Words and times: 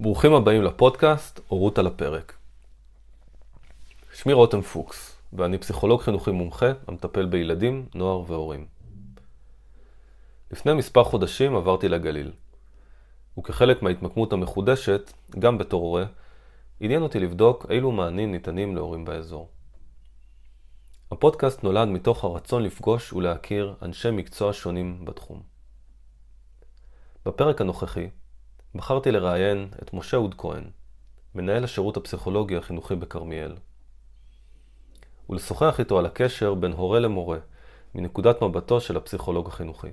ברוכים 0.00 0.34
הבאים 0.34 0.62
לפודקאסט 0.62 1.40
הורות 1.48 1.78
על 1.78 1.86
הפרק. 1.86 2.34
שמי 4.14 4.32
רותם 4.32 4.60
פוקס, 4.60 5.16
ואני 5.32 5.58
פסיכולוג 5.58 6.00
חינוכי 6.00 6.30
מומחה 6.30 6.66
המטפל 6.86 7.26
בילדים, 7.26 7.86
נוער 7.94 8.30
והורים. 8.30 8.66
לפני 10.50 10.74
מספר 10.74 11.04
חודשים 11.04 11.56
עברתי 11.56 11.88
לגליל, 11.88 12.32
וכחלק 13.38 13.82
מההתמקמות 13.82 14.32
המחודשת, 14.32 15.12
גם 15.38 15.58
בתור 15.58 15.82
הורה, 15.82 16.04
עניין 16.80 17.02
אותי 17.02 17.20
לבדוק 17.20 17.66
אילו 17.70 17.92
מענים 17.92 18.32
ניתנים 18.32 18.76
להורים 18.76 19.04
באזור. 19.04 19.48
הפודקאסט 21.10 21.62
נולד 21.62 21.88
מתוך 21.88 22.24
הרצון 22.24 22.62
לפגוש 22.62 23.12
ולהכיר 23.12 23.74
אנשי 23.82 24.10
מקצוע 24.10 24.52
שונים 24.52 25.04
בתחום. 25.04 25.42
בפרק 27.26 27.60
הנוכחי 27.60 28.08
בחרתי 28.74 29.10
לראיין 29.10 29.68
את 29.82 29.94
משה 29.94 30.16
אוד 30.16 30.34
כהן, 30.38 30.64
מנהל 31.34 31.64
השירות 31.64 31.96
הפסיכולוגי 31.96 32.56
החינוכי 32.56 32.96
בכרמיאל, 32.96 33.56
ולשוחח 35.30 35.80
איתו 35.80 35.98
על 35.98 36.06
הקשר 36.06 36.54
בין 36.54 36.72
הורה 36.72 37.00
למורה, 37.00 37.38
מנקודת 37.94 38.42
מבטו 38.42 38.80
של 38.80 38.96
הפסיכולוג 38.96 39.48
החינוכי. 39.48 39.88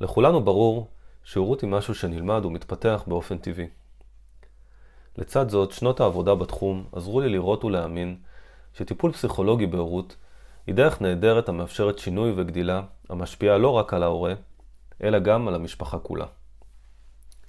לכולנו 0.00 0.44
ברור 0.44 0.88
שהורות 1.24 1.60
היא 1.60 1.70
משהו 1.70 1.94
שנלמד 1.94 2.44
ומתפתח 2.44 3.04
באופן 3.06 3.38
טבעי. 3.38 3.68
לצד 5.18 5.48
זאת, 5.48 5.72
שנות 5.72 6.00
העבודה 6.00 6.34
בתחום 6.34 6.84
עזרו 6.92 7.20
לי 7.20 7.28
לראות 7.28 7.64
ולהאמין 7.64 8.16
שטיפול 8.74 9.12
פסיכולוגי 9.12 9.66
בהורות 9.66 10.16
היא 10.66 10.74
דרך 10.74 11.02
נהדרת 11.02 11.48
המאפשרת 11.48 11.98
שינוי 11.98 12.32
וגדילה 12.36 12.82
המשפיעה 13.08 13.58
לא 13.58 13.70
רק 13.70 13.94
על 13.94 14.02
ההורה, 14.02 14.34
אלא 15.02 15.18
גם 15.18 15.48
על 15.48 15.54
המשפחה 15.54 15.98
כולה. 15.98 16.26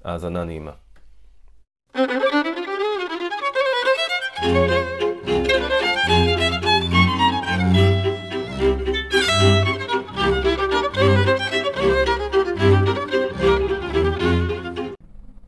האזנה 0.04 0.44
נעימה. 0.44 0.72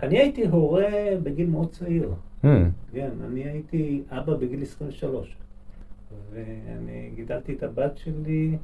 אני 0.03 0.17
הייתי 0.17 0.47
הורה 0.47 0.85
בגיל 1.23 1.49
מאוד 1.49 1.71
צעיר. 1.71 2.13
Hmm. 2.43 2.47
כן, 2.91 3.09
אני 3.25 3.43
הייתי 3.43 4.03
אבא 4.09 4.33
בגיל 4.33 4.61
23. 4.61 5.35
ואני 6.31 7.11
גידלתי 7.15 7.53
את 7.53 7.63
הבת 7.63 7.97
שלי, 7.97 8.51
אה, 8.53 8.57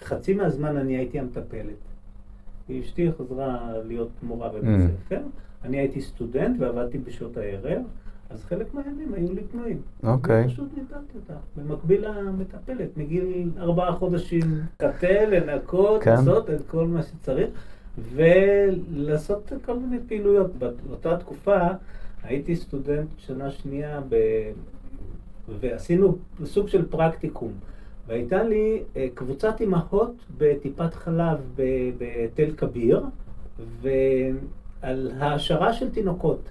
חצי 0.00 0.34
מהזמן 0.34 0.76
אני 0.76 0.96
הייתי 0.96 1.18
המטפלת. 1.18 1.74
אשתי 2.80 3.10
חזרה 3.18 3.72
להיות 3.86 4.10
מורה 4.22 4.48
בבית 4.48 4.62
Mm. 4.64 5.06
ספר. 5.06 5.20
אני 5.64 5.76
הייתי 5.78 6.00
סטודנט 6.00 6.56
ועבדתי 6.60 6.98
בשעות 6.98 7.36
הערב, 7.36 7.82
אז 8.30 8.44
חלק 8.44 8.74
מהימים 8.74 9.14
היו 9.14 9.32
לי 9.32 9.42
פנויים. 9.52 9.80
אוקיי. 10.02 10.48
פשוט 10.48 10.68
ניתנתי 10.76 11.16
אותה, 11.16 11.34
במקביל 11.56 12.08
למטפלת, 12.08 12.96
מגיל 12.96 13.50
ארבעה 13.58 13.92
חודשים, 13.92 14.60
קטל, 14.76 15.30
לנקות, 15.30 16.02
כן. 16.02 16.10
לעשות 16.10 16.50
את 16.50 16.60
כל 16.66 16.86
מה 16.86 17.02
שצריך, 17.02 17.50
ולעשות 17.98 19.52
כל 19.64 19.78
מיני 19.78 19.98
פעילויות. 20.08 20.50
באותה 20.58 21.16
תקופה 21.16 21.58
הייתי 22.22 22.56
סטודנט 22.56 23.08
שנה 23.16 23.50
שנייה 23.50 24.00
ב... 24.08 24.16
ועשינו 25.60 26.16
סוג 26.44 26.68
של 26.68 26.88
פרקטיקום. 26.88 27.52
והייתה 28.06 28.42
לי 28.42 28.82
אה, 28.96 29.06
קבוצת 29.14 29.60
אימהות 29.60 30.14
בטיפת 30.38 30.94
חלב 30.94 31.38
בתל 31.98 32.50
כביר, 32.56 33.02
ועל 33.82 35.10
העשרה 35.18 35.72
של 35.72 35.90
תינוקות. 35.90 36.48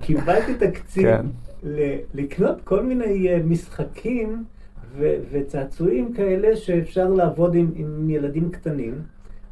קיבלתי 0.00 0.54
תקציב 0.66 1.04
כן. 1.04 1.26
לקנות 2.14 2.60
כל 2.64 2.82
מיני 2.82 3.28
אה, 3.28 3.40
משחקים 3.44 4.44
ו- 4.96 5.16
וצעצועים 5.30 6.12
כאלה 6.12 6.56
שאפשר 6.56 7.08
לעבוד 7.08 7.54
עם, 7.54 7.70
עם 7.74 8.10
ילדים 8.10 8.50
קטנים, 8.50 9.02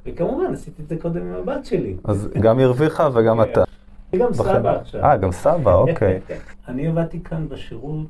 וכמובן 0.06 0.53
עשיתי 0.53 0.83
את 0.83 0.89
זה 0.89 0.97
קודם 0.97 1.21
עם 1.27 1.34
הבת 1.34 1.65
שלי. 1.65 1.97
אז 2.05 2.28
גם 2.41 2.59
הרוויחה 2.59 3.09
וגם 3.15 3.43
אתה. 3.43 3.65
אני 4.12 4.22
גם. 4.22 4.33
סבא 4.33 4.81
עכשיו. 4.81 5.05
אה, 5.05 5.17
גם 5.17 5.33
סבא, 5.33 5.75
אוקיי. 5.75 6.21
אני 6.69 6.87
עבדתי 6.87 7.21
כאן 7.21 7.49
בשירות 7.49 8.06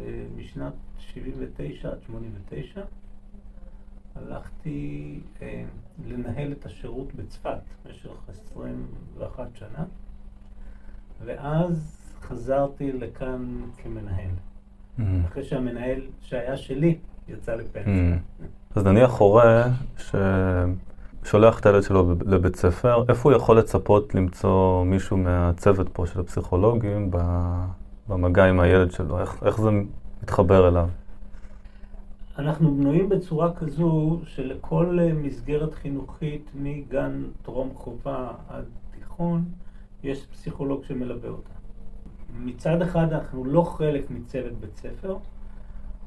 אה, 0.00 0.04
משנת 0.36 0.72
79 1.14 1.88
עד 1.88 1.98
89. 2.06 2.80
הלכתי 4.16 5.20
אה, 5.42 5.64
לנהל 6.06 6.52
את 6.52 6.66
השירות 6.66 7.14
בצפת 7.14 7.58
במשך 7.84 8.28
21 8.28 9.48
שנה, 9.54 9.84
ואז 11.24 11.96
חזרתי 12.22 12.92
לכאן 12.92 13.60
כמנהל, 13.76 14.30
Hmm. 14.98 15.02
אחרי 15.28 15.44
שהמנהל 15.44 16.00
שהיה 16.20 16.56
שלי 16.56 16.98
יצא 17.28 17.54
לפנסיה. 17.54 18.14
Hmm. 18.14 18.44
אז 18.74 18.84
נניח 18.86 19.18
הורה 19.18 19.68
ששולח 19.96 21.60
את 21.60 21.66
הילד 21.66 21.82
שלו 21.82 22.14
לבית 22.26 22.56
ספר, 22.56 23.04
איפה 23.08 23.30
הוא 23.30 23.36
יכול 23.36 23.58
לצפות 23.58 24.14
למצוא 24.14 24.84
מישהו 24.84 25.16
מהצוות 25.16 25.88
פה 25.92 26.06
של 26.06 26.20
הפסיכולוגים 26.20 27.10
במגע 28.08 28.44
עם 28.44 28.60
הילד 28.60 28.90
שלו? 28.92 29.20
איך, 29.20 29.42
איך 29.42 29.60
זה 29.60 29.70
מתחבר 30.22 30.68
אליו? 30.68 30.88
אנחנו 32.38 32.74
בנויים 32.74 33.08
בצורה 33.08 33.54
כזו 33.54 34.20
שלכל 34.24 34.98
אה, 35.00 35.12
מסגרת 35.12 35.74
חינוכית 35.74 36.50
מגן 36.54 37.24
טרום 37.42 37.70
חובה 37.74 38.32
עד 38.48 38.64
תיכון 38.90 39.44
יש 40.02 40.26
פסיכולוג 40.26 40.84
שמלווה 40.84 41.28
אותה. 41.28 41.50
מצד 42.38 42.82
אחד 42.82 43.12
אנחנו 43.12 43.44
לא 43.44 43.62
חלק 43.62 44.10
מצוות 44.10 44.52
בית 44.52 44.76
ספר, 44.76 45.16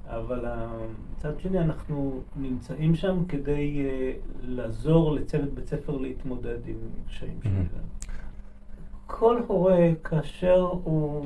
אבל 0.08 0.46
אה, 0.46 0.68
מצד 1.12 1.40
שני 1.40 1.60
אנחנו 1.60 2.22
נמצאים 2.36 2.96
שם 2.96 3.26
כדי 3.26 3.86
אה, 3.86 4.14
לעזור 4.42 5.12
לצוות 5.12 5.54
בית 5.54 5.68
ספר 5.68 5.98
להתמודד 5.98 6.68
עם 6.68 6.78
קשיים 7.08 7.40
שלנו. 7.44 7.66
כל 9.08 9.42
הורה, 9.48 9.90
כאשר 10.04 10.70
הוא 10.84 11.26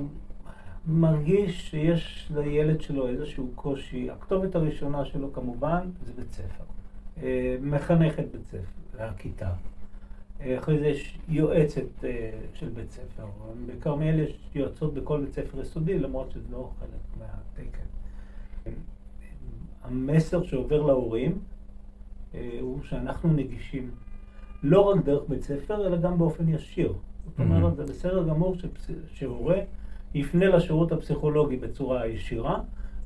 מרגיש 0.87 1.69
שיש 1.69 2.31
לילד 2.35 2.81
שלו 2.81 3.07
איזשהו 3.07 3.49
קושי, 3.55 4.09
הכתובת 4.09 4.55
הראשונה 4.55 5.05
שלו 5.05 5.33
כמובן 5.33 5.89
זה 6.05 6.13
בית 6.15 6.31
ספר. 6.31 6.63
אה, 7.21 7.57
מחנכת 7.61 8.23
בית 8.31 8.45
ספר, 8.45 9.03
הכיתה. 9.03 9.49
אה, 10.41 10.59
אחרי 10.59 10.79
זה 10.79 10.87
יש 10.87 11.19
יועצת 11.29 12.03
אה, 12.03 12.31
של 12.53 12.69
בית 12.69 12.91
ספר. 12.91 13.25
בכרמיאל 13.67 14.19
יש 14.19 14.39
יועצות 14.55 14.93
בכל 14.93 15.21
בית 15.21 15.33
ספר 15.33 15.61
יסודי, 15.61 15.99
למרות 15.99 16.31
שזה 16.31 16.45
לא 16.51 16.69
חלק 16.79 17.19
מהתקן. 17.19 17.83
המסר 19.83 20.43
שעובר 20.43 20.81
להורים 20.81 21.39
הוא 22.59 22.83
שאנחנו 22.83 23.33
נגישים 23.33 23.91
לא 24.63 24.81
רק 24.81 25.05
דרך 25.05 25.23
בית 25.29 25.41
ספר, 25.41 25.87
אלא 25.87 25.97
גם 25.97 26.17
באופן 26.17 26.49
ישיר. 26.49 26.93
זאת 27.25 27.39
אומרת, 27.39 27.75
זה 27.75 27.83
בסדר 27.83 28.27
גמור 28.27 28.55
שהורה 29.13 29.57
יפנה 30.13 30.45
לשירות 30.45 30.91
הפסיכולוגי 30.91 31.57
בצורה 31.57 32.07
ישירה, 32.07 32.57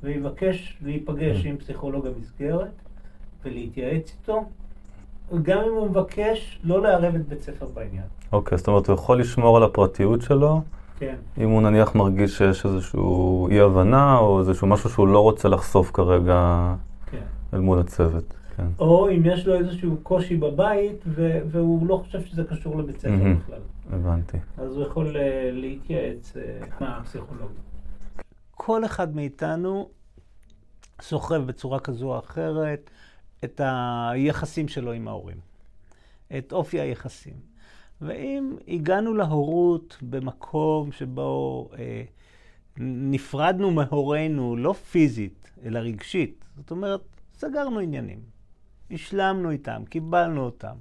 ויבקש 0.03 0.77
להיפגש 0.81 1.45
עם 1.45 1.57
פסיכולוג 1.57 2.07
המסגרת 2.07 2.71
ולהתייעץ 3.45 4.15
איתו, 4.19 4.43
גם 5.41 5.57
אם 5.57 5.73
הוא 5.73 5.89
מבקש 5.89 6.59
לא 6.63 6.81
לערב 6.81 7.15
את 7.15 7.27
בית 7.27 7.41
ספר 7.41 7.65
בעניין. 7.73 8.03
אוקיי, 8.31 8.57
זאת 8.57 8.67
אומרת, 8.67 8.87
הוא 8.87 8.93
יכול 8.93 9.19
לשמור 9.19 9.57
על 9.57 9.63
הפרטיות 9.63 10.21
שלו, 10.21 10.61
כן. 10.99 11.15
אם 11.37 11.49
הוא 11.49 11.61
נניח 11.61 11.95
מרגיש 11.95 12.37
שיש 12.37 12.65
איזשהו 12.65 13.47
אי-הבנה, 13.51 14.17
או 14.17 14.39
איזשהו 14.39 14.67
משהו 14.67 14.89
שהוא 14.89 15.07
לא 15.07 15.19
רוצה 15.19 15.49
לחשוף 15.49 15.91
כרגע 15.91 16.73
כן. 17.11 17.21
אל 17.53 17.59
מול 17.59 17.79
הצוות. 17.79 18.33
כן. 18.57 18.67
או 18.79 19.09
אם 19.09 19.21
יש 19.25 19.47
לו 19.47 19.55
איזשהו 19.55 19.97
קושי 20.03 20.37
בבית 20.37 21.03
ו- 21.07 21.39
והוא 21.47 21.87
לא 21.87 22.01
חושב 22.05 22.25
שזה 22.25 22.43
קשור 22.43 22.77
לבית 22.77 22.99
ספר 22.99 23.11
מהמם. 23.11 23.39
בכלל. 23.39 23.59
הבנתי. 23.91 24.37
אז 24.57 24.75
הוא 24.75 24.83
יכול 24.83 25.17
אה, 25.17 25.49
להתייעץ 25.53 26.37
אה, 26.37 26.59
עם 26.81 26.87
הפסיכולוג. 26.87 27.51
כל 28.51 28.85
אחד 28.85 29.15
מאיתנו 29.15 29.89
סוחב 31.01 31.45
בצורה 31.45 31.79
כזו 31.79 32.13
או 32.13 32.19
אחרת 32.19 32.89
את 33.43 33.61
היחסים 33.63 34.67
שלו 34.67 34.91
עם 34.91 35.07
ההורים, 35.07 35.37
את 36.37 36.53
אופי 36.53 36.79
היחסים. 36.79 37.33
ואם 38.01 38.55
הגענו 38.67 39.13
להורות 39.13 39.97
במקום 40.01 40.91
שבו 40.91 41.69
אה, 41.77 42.03
נפרדנו 42.77 43.71
מהורינו, 43.71 44.55
לא 44.55 44.73
פיזית, 44.73 45.51
אלא 45.63 45.79
רגשית, 45.79 46.45
זאת 46.57 46.71
אומרת, 46.71 47.01
סגרנו 47.33 47.79
עניינים, 47.79 48.19
השלמנו 48.91 49.51
איתם, 49.51 49.83
קיבלנו 49.89 50.41
אותם, 50.41 50.75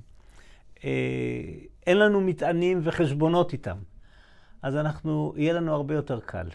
אה, 0.84 0.90
אין 1.86 1.98
לנו 1.98 2.20
מטענים 2.20 2.80
וחשבונות 2.82 3.52
איתם, 3.52 3.78
אז 4.62 4.76
אנחנו, 4.76 5.34
יהיה 5.36 5.52
לנו 5.52 5.74
הרבה 5.74 5.94
יותר 5.94 6.20
קל 6.20 6.46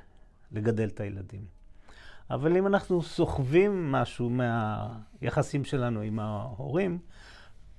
לגדל 0.51 0.87
את 0.87 0.99
הילדים. 0.99 1.45
אבל 2.29 2.57
אם 2.57 2.67
אנחנו 2.67 3.01
סוחבים 3.01 3.91
משהו 3.91 4.29
מהיחסים 4.29 5.63
שלנו 5.63 6.01
עם 6.01 6.19
ההורים, 6.19 6.99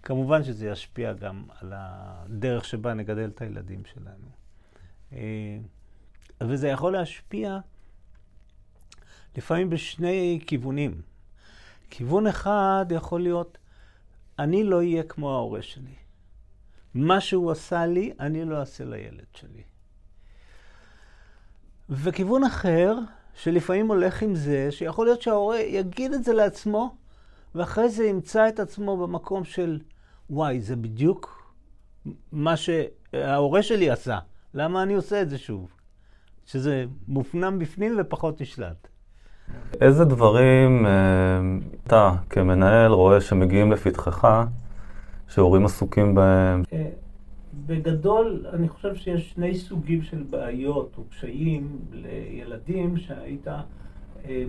כמובן 0.02 0.44
שזה 0.44 0.66
ישפיע 0.66 1.12
גם 1.12 1.44
על 1.60 1.72
הדרך 1.76 2.64
שבה 2.64 2.94
נגדל 2.94 3.30
את 3.34 3.40
הילדים 3.42 3.82
שלנו. 3.84 4.28
אה, 5.12 5.58
וזה 6.40 6.68
יכול 6.68 6.92
להשפיע 6.92 7.58
לפעמים 9.36 9.70
בשני 9.70 10.40
כיוונים. 10.46 11.00
כיוון 11.90 12.26
אחד 12.26 12.86
יכול 12.90 13.22
להיות, 13.22 13.58
אני 14.38 14.64
לא 14.64 14.76
אהיה 14.76 15.02
כמו 15.02 15.34
ההורה 15.34 15.62
שלי. 15.62 15.94
מה 16.94 17.20
שהוא 17.20 17.50
עשה 17.50 17.86
לי, 17.86 18.12
אני 18.20 18.44
לא 18.44 18.60
אעשה 18.60 18.84
לילד 18.84 19.26
שלי. 19.34 19.62
וכיוון 21.88 22.44
אחר, 22.44 22.94
שלפעמים 23.34 23.88
הולך 23.88 24.22
עם 24.22 24.34
זה, 24.34 24.68
שיכול 24.70 25.06
להיות 25.06 25.22
שההורה 25.22 25.60
יגיד 25.60 26.12
את 26.12 26.24
זה 26.24 26.32
לעצמו, 26.32 26.96
ואחרי 27.54 27.88
זה 27.88 28.04
ימצא 28.04 28.48
את 28.48 28.60
עצמו 28.60 28.96
במקום 28.96 29.44
של, 29.44 29.80
וואי, 30.30 30.60
זה 30.60 30.76
בדיוק 30.76 31.52
מה 32.32 32.54
שההורה 32.56 33.62
שלי 33.62 33.90
עשה. 33.90 34.18
למה 34.54 34.82
אני 34.82 34.94
עושה 34.94 35.22
את 35.22 35.30
זה 35.30 35.38
שוב? 35.38 35.72
שזה 36.46 36.84
מופנם 37.08 37.58
בפנים 37.58 37.96
ופחות 37.98 38.40
נשלט. 38.40 38.88
איזה 39.80 40.04
דברים 40.04 40.86
אה, 40.86 40.90
אתה 41.86 42.12
כמנהל 42.30 42.92
רואה 42.92 43.20
שמגיעים 43.20 43.72
לפתחך, 43.72 44.44
שהורים 45.28 45.64
עסוקים 45.64 46.14
בהם? 46.14 46.62
אה, 46.72 46.88
בגדול, 47.66 48.46
אני 48.52 48.68
חושב 48.68 48.94
שיש 48.94 49.30
שני 49.30 49.54
סוגים 49.54 50.02
של 50.02 50.22
בעיות 50.30 50.94
או 50.98 51.04
קשיים 51.10 51.78
לילדים 51.92 52.96
שהיית, 52.96 53.48
אה, 53.48 54.44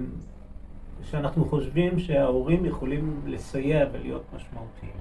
שאנחנו 1.03 1.45
חושבים 1.45 1.99
שההורים 1.99 2.65
יכולים 2.65 3.21
לסייע 3.25 3.85
ולהיות 3.93 4.23
משמעותיים. 4.35 4.91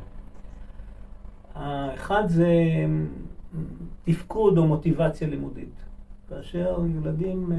האחד 1.55 2.23
זה 2.27 2.55
תפקוד 4.05 4.59
או 4.59 4.67
מוטיבציה 4.67 5.29
לימודית. 5.29 5.85
כאשר 6.29 6.79
ילדים 6.97 7.53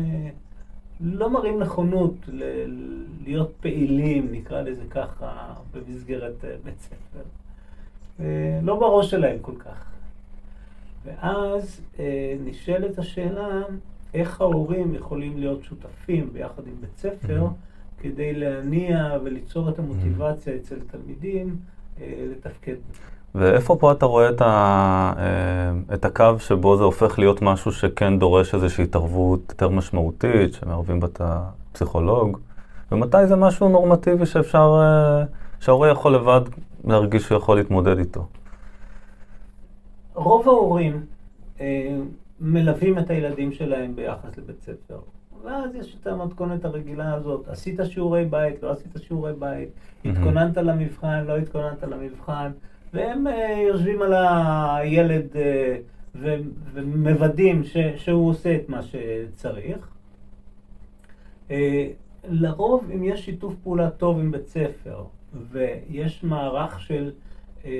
לא 1.02 1.30
מראים 1.30 1.60
נכונות 1.60 2.16
ל- 2.28 3.04
להיות 3.24 3.52
פעילים, 3.62 4.28
נקרא 4.32 4.62
לזה 4.62 4.84
ככה, 4.90 5.54
במסגרת 5.74 6.46
אה, 6.46 6.56
בית 6.64 6.80
ספר. 6.80 7.24
אה, 8.20 8.60
לא 8.64 8.80
בראש 8.80 9.12
שלהם 9.12 9.38
כל 9.42 9.56
כך. 9.60 9.86
ואז 11.06 11.82
אה, 12.00 12.36
נשאלת 12.46 13.00
השאלה, 13.00 13.62
איך 14.14 14.42
ההורים 14.42 14.96
יכולים 14.96 15.38
להיות 15.38 15.64
שותפים 15.64 16.34
ביחד 16.34 16.68
עם 16.68 16.74
בית 16.82 16.98
ספר 16.98 17.48
mm-hmm. 17.48 18.02
כדי 18.04 18.34
להניע 18.34 19.18
וליצור 19.24 19.70
את 19.70 19.80
המוטיבציה 19.80 20.54
mm-hmm. 20.54 20.58
אצל 20.58 20.80
תלמידים 20.92 21.56
לתפקד. 22.02 22.76
ואיפה 23.36 23.76
פה 23.80 23.92
אתה 23.92 24.06
רואה 24.06 24.30
את, 24.30 24.42
ה, 24.42 25.14
אה, 25.18 25.94
את 25.94 26.06
הקו 26.06 26.40
שבו 26.40 26.78
זה 26.78 26.84
הופך 26.84 27.20
להיות 27.20 27.42
משהו 27.42 27.72
שכן 27.72 28.20
דורש 28.20 28.56
איזושהי 28.56 28.84
התערבות 28.84 29.42
יותר 29.50 29.70
משמעותית, 29.70 30.54
שמערבים 30.54 31.00
בה 31.00 31.08
את 31.08 31.22
הפסיכולוג, 31.24 32.38
ומתי 32.92 33.28
זה 33.28 33.36
משהו 33.36 33.70
נורמטיבי 33.70 34.26
שאפשר, 34.26 34.80
אה, 34.82 35.26
שההורה 35.60 35.90
יכול 35.90 36.16
לבד 36.16 36.42
להרגיש 36.84 37.24
שהוא 37.24 37.38
יכול 37.38 37.58
להתמודד 37.58 37.98
איתו? 37.98 38.28
רוב 40.14 40.48
ההורים 40.48 41.06
אה, 41.62 41.98
מלווים 42.40 43.00
את 43.00 43.10
הילדים 43.10 43.52
שלהם 43.52 43.96
ביחס 43.96 44.38
לבית 44.38 44.62
ספר. 44.62 45.00
ואז 45.44 45.76
יש 45.76 45.98
את 46.02 46.08
המתכונת 46.08 46.66
הרגילה 46.66 47.14
הזאת, 47.14 47.48
עשית 47.48 47.80
שיעורי 47.86 48.26
בית, 48.26 48.64
לא 48.64 48.72
עשית 48.72 48.92
שיעורי 49.08 49.34
בית, 49.40 49.70
התכוננת 50.06 50.58
למבחן, 50.58 51.24
לא 51.28 51.38
התכוננת 51.38 51.84
למבחן. 51.84 52.52
והם 52.94 53.28
אה, 53.28 53.64
יושבים 53.68 54.02
על 54.02 54.14
הילד 54.14 55.28
אה, 55.36 55.78
ומוודאים 56.74 57.62
שהוא 57.96 58.30
עושה 58.30 58.56
את 58.56 58.70
מה 58.70 58.82
שצריך. 58.82 59.90
אה, 61.52 61.88
לרוב, 62.30 62.90
אם 62.96 63.04
יש 63.04 63.26
שיתוף 63.26 63.56
פעולה 63.64 63.90
טוב 63.90 64.20
עם 64.20 64.32
בית 64.32 64.48
ספר, 64.48 65.04
ויש 65.52 66.24
מערך 66.24 66.82
של 66.82 67.12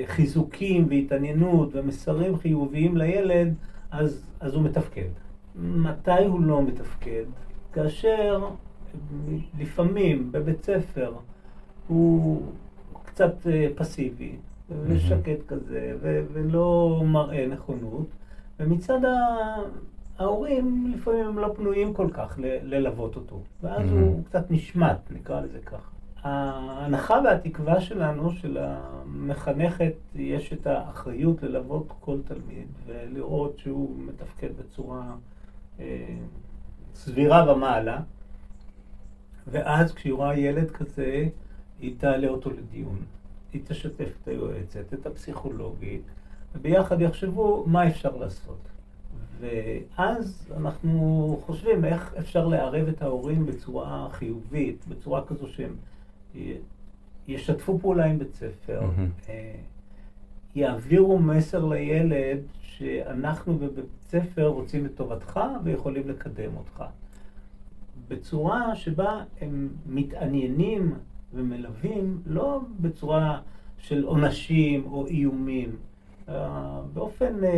חיזוקים 0.06 0.86
והתעניינות 0.90 1.68
ומסרים 1.72 2.38
חיוביים 2.38 2.96
לילד, 2.96 3.54
אז, 3.90 4.30
אז 4.40 4.54
הוא 4.54 4.62
מתפקד. 4.62 5.08
מתי 5.56 6.24
הוא 6.24 6.40
לא 6.40 6.62
מתפקד? 6.62 7.24
כאשר 7.72 8.48
לפעמים 9.58 10.32
בבית 10.32 10.62
ספר 10.62 11.12
הוא 11.86 12.42
קצת 13.04 13.34
פסיבי, 13.74 14.36
ושקט 14.70 15.46
כזה, 15.48 15.96
ו- 16.00 16.24
ולא 16.32 17.00
מראה 17.04 17.46
נכונות, 17.46 18.06
ומצד 18.60 18.98
ההורים 20.18 20.92
לפעמים 20.94 21.26
הם 21.26 21.38
לא 21.38 21.52
פנויים 21.56 21.94
כל 21.94 22.08
כך 22.12 22.38
ל- 22.38 22.74
ללוות 22.74 23.16
אותו, 23.16 23.40
ואז 23.62 23.90
mm-hmm. 23.90 23.92
הוא 23.92 24.24
קצת 24.24 24.50
נשמט, 24.50 24.98
נקרא 25.10 25.40
לזה 25.40 25.58
ככה. 25.58 25.90
ההנחה 26.22 27.20
והתקווה 27.24 27.80
שלנו, 27.80 28.32
של 28.32 28.58
המחנכת, 28.60 29.92
יש 30.14 30.52
את 30.52 30.66
האחריות 30.66 31.42
ללוות 31.42 31.92
כל 32.00 32.18
תלמיד 32.28 32.66
ולראות 32.86 33.58
שהוא 33.58 33.96
מתפקד 33.98 34.48
בצורה 34.58 35.14
אה, 35.80 36.16
סבירה 36.94 37.52
ומעלה, 37.52 38.00
ואז 39.46 39.92
כשהיא 39.92 40.12
רואה 40.12 40.38
ילד 40.38 40.70
כזה, 40.70 41.28
היא 41.80 41.94
תעלה 41.98 42.28
אותו 42.28 42.50
לדיון. 42.50 42.98
היא 43.52 43.62
תשתף 43.64 44.08
את 44.22 44.28
היועצת, 44.28 44.94
את 44.94 45.06
הפסיכולוגית, 45.06 46.02
וביחד 46.54 47.00
יחשבו 47.00 47.64
מה 47.66 47.88
אפשר 47.88 48.16
לעשות. 48.16 48.68
ואז 49.40 50.52
אנחנו 50.56 51.40
חושבים 51.46 51.84
איך 51.84 52.14
אפשר 52.18 52.46
לערב 52.46 52.88
את 52.88 53.02
ההורים 53.02 53.46
בצורה 53.46 54.08
חיובית, 54.10 54.84
בצורה 54.88 55.24
כזו 55.26 55.46
שהם 55.48 55.76
ישתפו 57.28 57.78
פעולה 57.78 58.04
עם 58.04 58.18
בית 58.18 58.34
ספר, 58.34 58.80
mm-hmm. 58.80 59.30
יעבירו 60.54 61.18
מסר 61.18 61.64
לילד 61.64 62.38
שאנחנו 62.62 63.58
בבית 63.58 63.84
ספר 64.00 64.46
רוצים 64.46 64.86
את 64.86 64.90
טובתך 64.94 65.40
ויכולים 65.64 66.08
לקדם 66.08 66.56
אותך. 66.56 66.84
בצורה 68.08 68.76
שבה 68.76 69.24
הם 69.40 69.68
מתעניינים 69.86 70.94
ומלווים 71.34 72.20
לא 72.26 72.60
בצורה 72.80 73.38
של 73.78 74.04
עונשים 74.04 74.84
או 74.90 75.06
איומים, 75.06 75.70
אה, 76.28 76.80
באופן 76.94 77.44
אה, 77.44 77.50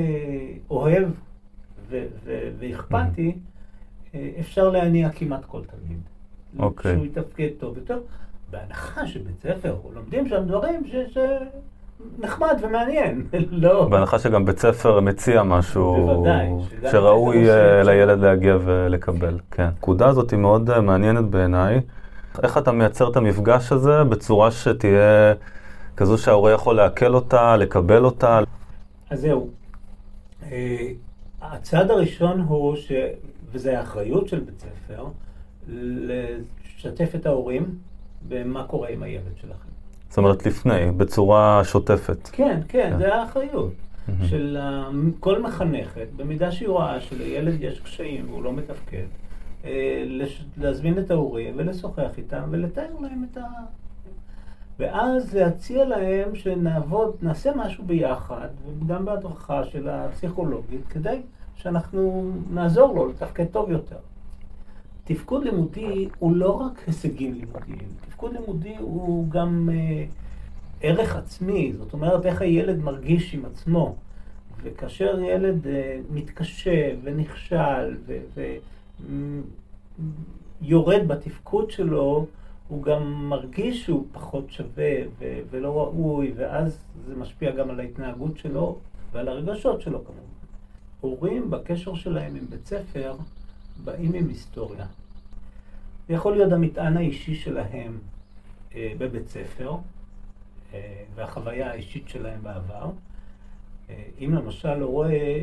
אוהב 0.71 1.09
ואכפתי, 2.59 3.37
אה, 4.15 4.31
אפשר 4.41 4.71
להניע 4.71 5.11
כמעט 5.11 5.45
כל 5.45 5.61
תלמיד. 5.65 6.01
אוקיי. 6.59 6.95
שהוא 6.95 7.07
יתפקד 7.07 7.49
טוב 7.59 7.77
יותר, 7.77 8.01
בהנחה 8.51 9.07
שבית 9.07 9.41
ספר, 9.43 9.77
לומדים 9.95 10.29
שם 10.29 10.45
דברים 10.47 10.83
ש... 10.87 11.19
נחמד 12.19 12.57
ומעניין, 12.63 13.27
לא. 13.51 13.89
בהנחה 13.89 14.19
שגם 14.19 14.45
בית 14.45 14.59
ספר 14.59 15.01
מציע 15.01 15.43
משהו 15.43 16.07
בוודאי, 16.07 16.49
שראוי 16.91 17.47
לילד 17.85 18.19
להגיע 18.19 18.57
ולקבל. 18.65 19.39
כן. 19.51 19.63
הנקודה 19.63 20.09
הזאת 20.09 20.31
היא 20.31 20.39
מאוד 20.39 20.81
מעניינת 20.81 21.25
בעיניי. 21.25 21.81
איך 22.43 22.59
אתה 22.59 22.73
מייצר 22.73 23.11
את 23.11 23.17
המפגש 23.17 23.73
הזה 23.73 24.05
בצורה 24.05 24.51
שתהיה 24.51 25.35
כזו 25.97 26.19
שההורה 26.19 26.53
יכול 26.53 26.77
לעכל 26.77 27.15
אותה, 27.15 27.57
לקבל 27.57 28.05
אותה? 28.05 28.41
אז 29.11 29.21
זהו. 29.21 29.49
אה, 30.43 30.89
הצעד 31.43 31.91
הראשון 31.91 32.41
הוא, 32.41 32.77
ש... 32.77 32.93
וזו 33.53 33.71
האחריות 33.71 34.29
של 34.29 34.41
בית 34.41 34.61
ספר, 34.61 35.07
לשתף 35.69 37.15
את 37.15 37.27
ההורים 37.27 37.75
במה 38.29 38.65
קורה 38.65 38.89
עם 38.89 39.03
הילד 39.03 39.37
שלכם. 39.41 39.69
זאת 40.09 40.19
אומרת, 40.19 40.47
לפני, 40.47 40.91
בצורה 40.97 41.61
שוטפת. 41.65 42.29
כן, 42.33 42.61
כן, 42.69 42.91
כן. 42.91 42.99
זה 42.99 43.15
האחריות. 43.15 43.73
Mm-hmm. 43.73 44.27
של 44.27 44.59
כל 45.21 45.43
מחנכת, 45.43 46.07
במידה 46.17 46.53
שהיא 46.53 46.69
רואה 46.69 47.01
שלילד 47.01 47.63
יש 47.63 47.81
קשיים 47.81 48.31
והוא 48.31 48.43
לא 48.43 48.53
מתפקד, 48.53 48.97
אה, 48.97 49.05
להזמין 50.57 50.99
את 50.99 51.11
ההורים 51.11 51.55
ולשוחח 51.57 52.11
איתם 52.19 52.43
ולתאר 52.51 52.95
להם 53.01 53.27
את 53.33 53.37
ה... 53.37 53.43
ואז 54.79 55.35
להציע 55.35 55.85
להם 55.85 56.35
שנעבוד, 56.35 57.17
נעשה 57.23 57.51
משהו 57.57 57.85
ביחד, 57.85 58.49
וגם 58.79 59.05
בהדרכה 59.05 59.65
של 59.65 59.89
הפסיכולוגית, 59.89 60.87
כדי 60.89 61.21
שאנחנו 61.57 62.31
נעזור 62.51 62.95
לו 62.95 63.09
לתפקד 63.09 63.45
טוב 63.45 63.71
יותר. 63.71 63.97
תפקוד 65.05 65.45
לימודי 65.45 66.09
הוא 66.19 66.37
לא 66.37 66.51
רק 66.51 66.83
הישגים 66.87 67.35
לימודיים, 67.35 67.89
תפקוד 68.09 68.33
לימודי 68.33 68.77
הוא 68.79 69.29
גם 69.29 69.69
אה, 69.73 70.05
ערך 70.83 71.17
עצמי, 71.17 71.73
זאת 71.79 71.93
אומרת 71.93 72.27
איך 72.27 72.43
הילד 72.43 72.79
מרגיש 72.83 73.35
עם 73.35 73.45
עצמו. 73.45 73.95
וכאשר 74.63 75.21
ילד 75.21 75.67
אה, 75.67 75.99
מתקשה 76.11 76.91
ונכשל 77.03 77.97
ו... 78.07 78.55
יורד 80.63 81.09
בתפקוד 81.09 81.71
שלו, 81.71 82.27
הוא 82.69 82.83
גם 82.83 83.29
מרגיש 83.29 83.85
שהוא 83.85 84.07
פחות 84.13 84.51
שווה 84.51 84.93
ו- 85.19 85.41
ולא 85.51 85.81
ראוי, 85.81 86.33
ואז 86.37 86.79
זה 87.07 87.17
משפיע 87.17 87.51
גם 87.51 87.71
על 87.71 87.81
ההתנהגות 87.81 88.39
שלו 88.39 88.79
ועל 89.13 89.29
הרגשות 89.29 89.81
שלו 89.81 90.05
כמובן. 90.05 90.21
הורים 91.01 91.51
בקשר 91.51 91.95
שלהם 91.95 92.37
עם 92.37 92.47
בית 92.51 92.67
ספר 92.67 93.17
באים 93.85 94.13
עם 94.15 94.29
היסטוריה. 94.29 94.87
זה 96.09 96.15
יכול 96.15 96.33
להיות 96.33 96.53
המטען 96.53 96.97
האישי 96.97 97.35
שלהם 97.35 97.99
אה, 98.75 98.93
בבית 98.99 99.29
ספר 99.29 99.77
אה, 100.75 101.05
והחוויה 101.15 101.71
האישית 101.71 102.09
שלהם 102.09 102.43
בעבר. 102.43 102.91
אה, 103.91 104.03
אם 104.21 104.35
למשל 104.35 104.81
הורה 104.81 105.11
אה, 105.11 105.43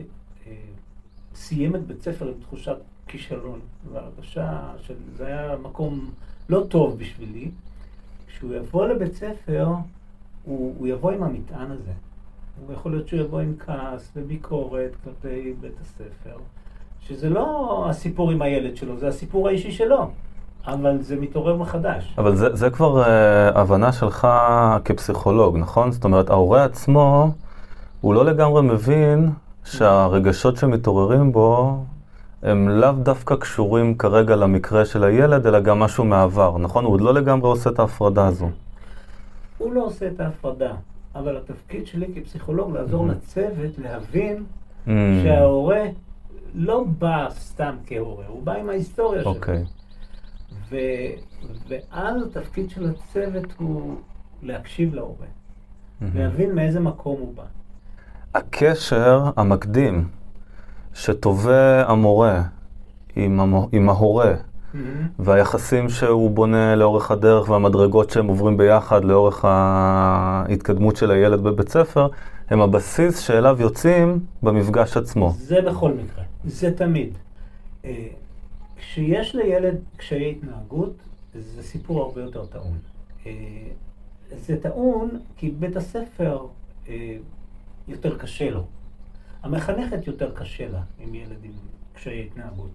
סיים 1.35 1.75
את 1.75 1.87
בית 1.87 2.01
ספר 2.01 2.27
עם 2.27 2.41
תחושת 2.41 2.77
כישלון 3.07 3.59
והרגשה 3.93 4.59
שזה 4.81 5.27
היה 5.27 5.55
מקום 5.63 6.09
לא 6.49 6.63
טוב 6.69 6.99
בשבילי, 6.99 7.51
כשהוא 8.27 8.53
יבוא 8.53 8.87
לבית 8.87 9.13
ספר, 9.13 9.67
הוא, 10.43 10.75
הוא 10.77 10.87
יבוא 10.87 11.11
עם 11.11 11.23
המטען 11.23 11.71
הזה. 11.71 11.91
הוא 12.65 12.73
יכול 12.73 12.91
להיות 12.91 13.07
שהוא 13.07 13.19
יבוא 13.19 13.39
עם 13.39 13.53
כעס 13.59 14.11
וביקורת 14.15 14.91
כלפי 15.03 15.53
בית 15.61 15.81
הספר, 15.81 16.37
שזה 17.01 17.29
לא 17.29 17.85
הסיפור 17.89 18.31
עם 18.31 18.41
הילד 18.41 18.77
שלו, 18.77 18.97
זה 18.97 19.07
הסיפור 19.07 19.47
האישי 19.47 19.71
שלו. 19.71 20.09
אבל 20.67 21.01
זה 21.01 21.15
מתעורר 21.15 21.55
מחדש. 21.55 22.15
אבל 22.17 22.35
זה, 22.35 22.55
זה 22.55 22.69
כבר 22.69 23.03
uh, 23.03 23.07
הבנה 23.57 23.91
שלך 23.91 24.27
כפסיכולוג, 24.85 25.57
נכון? 25.57 25.91
זאת 25.91 26.03
אומרת, 26.03 26.29
ההורה 26.29 26.63
עצמו, 26.63 27.31
הוא 28.01 28.13
לא 28.13 28.25
לגמרי 28.25 28.61
מבין 28.61 29.29
שהרגשות 29.63 30.57
שמתעוררים 30.57 31.31
בו 31.31 31.77
הם 32.43 32.69
לאו 32.69 32.91
דווקא 32.91 33.35
קשורים 33.35 33.97
כרגע 33.97 34.35
למקרה 34.35 34.85
של 34.85 35.03
הילד, 35.03 35.47
אלא 35.47 35.59
גם 35.59 35.79
משהו 35.79 36.05
מהעבר, 36.05 36.57
נכון? 36.57 36.85
הוא 36.85 36.93
עוד 36.93 37.01
לא 37.01 37.13
לגמרי 37.13 37.49
עושה 37.49 37.69
את 37.69 37.79
ההפרדה 37.79 38.27
הזו. 38.27 38.49
הוא 39.57 39.73
לא 39.73 39.85
עושה 39.85 40.07
את 40.07 40.19
ההפרדה, 40.19 40.73
אבל 41.15 41.37
התפקיד 41.37 41.87
שלי 41.87 42.07
כפסיכולוג 42.15 42.73
לעזור 42.75 43.05
mm-hmm. 43.05 43.11
לצוות 43.11 43.77
להבין 43.77 44.43
mm-hmm. 44.43 44.89
שההורה 45.23 45.83
לא 46.55 46.85
בא 46.99 47.27
סתם 47.29 47.75
כהורה, 47.87 48.25
הוא 48.27 48.43
בא 48.43 48.53
עם 48.53 48.69
ההיסטוריה 48.69 49.19
okay. 49.19 49.23
שלו. 49.23 49.33
אוקיי. 49.33 49.63
ו, 50.69 50.77
ואז 51.67 52.21
התפקיד 52.23 52.69
של 52.69 52.89
הצוות 52.89 53.53
הוא 53.57 53.95
להקשיב 54.43 54.93
להורה, 54.93 55.25
mm-hmm. 55.25 56.05
להבין 56.15 56.55
מאיזה 56.55 56.79
מקום 56.79 57.19
הוא 57.19 57.33
בא. 57.35 57.43
הקשר 58.35 59.23
המקדים 59.35 60.07
שטווה 60.97 61.91
המורה 61.91 62.43
עם, 63.15 63.39
המו, 63.39 63.69
עם 63.71 63.89
ההורה, 63.89 64.33
mm-hmm. 64.33 64.77
והיחסים 65.19 65.89
שהוא 65.89 66.31
בונה 66.31 66.75
לאורך 66.75 67.11
הדרך 67.11 67.49
והמדרגות 67.49 68.09
שהם 68.09 68.27
עוברים 68.27 68.57
ביחד 68.57 69.05
לאורך 69.05 69.45
ההתקדמות 69.45 70.95
של 70.95 71.11
הילד 71.11 71.43
בבית 71.43 71.69
ספר, 71.69 72.07
הם 72.49 72.61
הבסיס 72.61 73.19
שאליו 73.19 73.57
יוצאים 73.59 74.19
במפגש 74.43 74.97
עצמו. 74.97 75.33
זה 75.37 75.61
בכל 75.61 75.91
מקרה, 75.91 76.23
זה 76.45 76.77
תמיד. 76.77 77.17
אה, 77.85 78.07
כשיש 78.77 79.35
לילד 79.35 79.75
קשיי 79.97 80.31
התנהגות, 80.31 80.93
זה 81.33 81.63
סיפור 81.63 82.01
הרבה 82.01 82.21
יותר 82.21 82.45
טעון. 82.45 82.77
אה, 83.25 83.31
זה 84.31 84.57
טעון 84.61 85.09
כי 85.37 85.51
בית 85.59 85.75
הספר 85.75 86.45
אה, 86.89 87.15
יותר 87.87 88.17
קשה 88.17 88.49
לו. 88.49 88.63
המחנכת 89.43 90.07
יותר 90.07 90.31
קשה 90.35 90.69
לה 90.69 90.81
עם 90.99 91.15
ילד 91.15 91.43
עם 91.43 91.51
קשיי 91.93 92.25
התנהגות. 92.25 92.71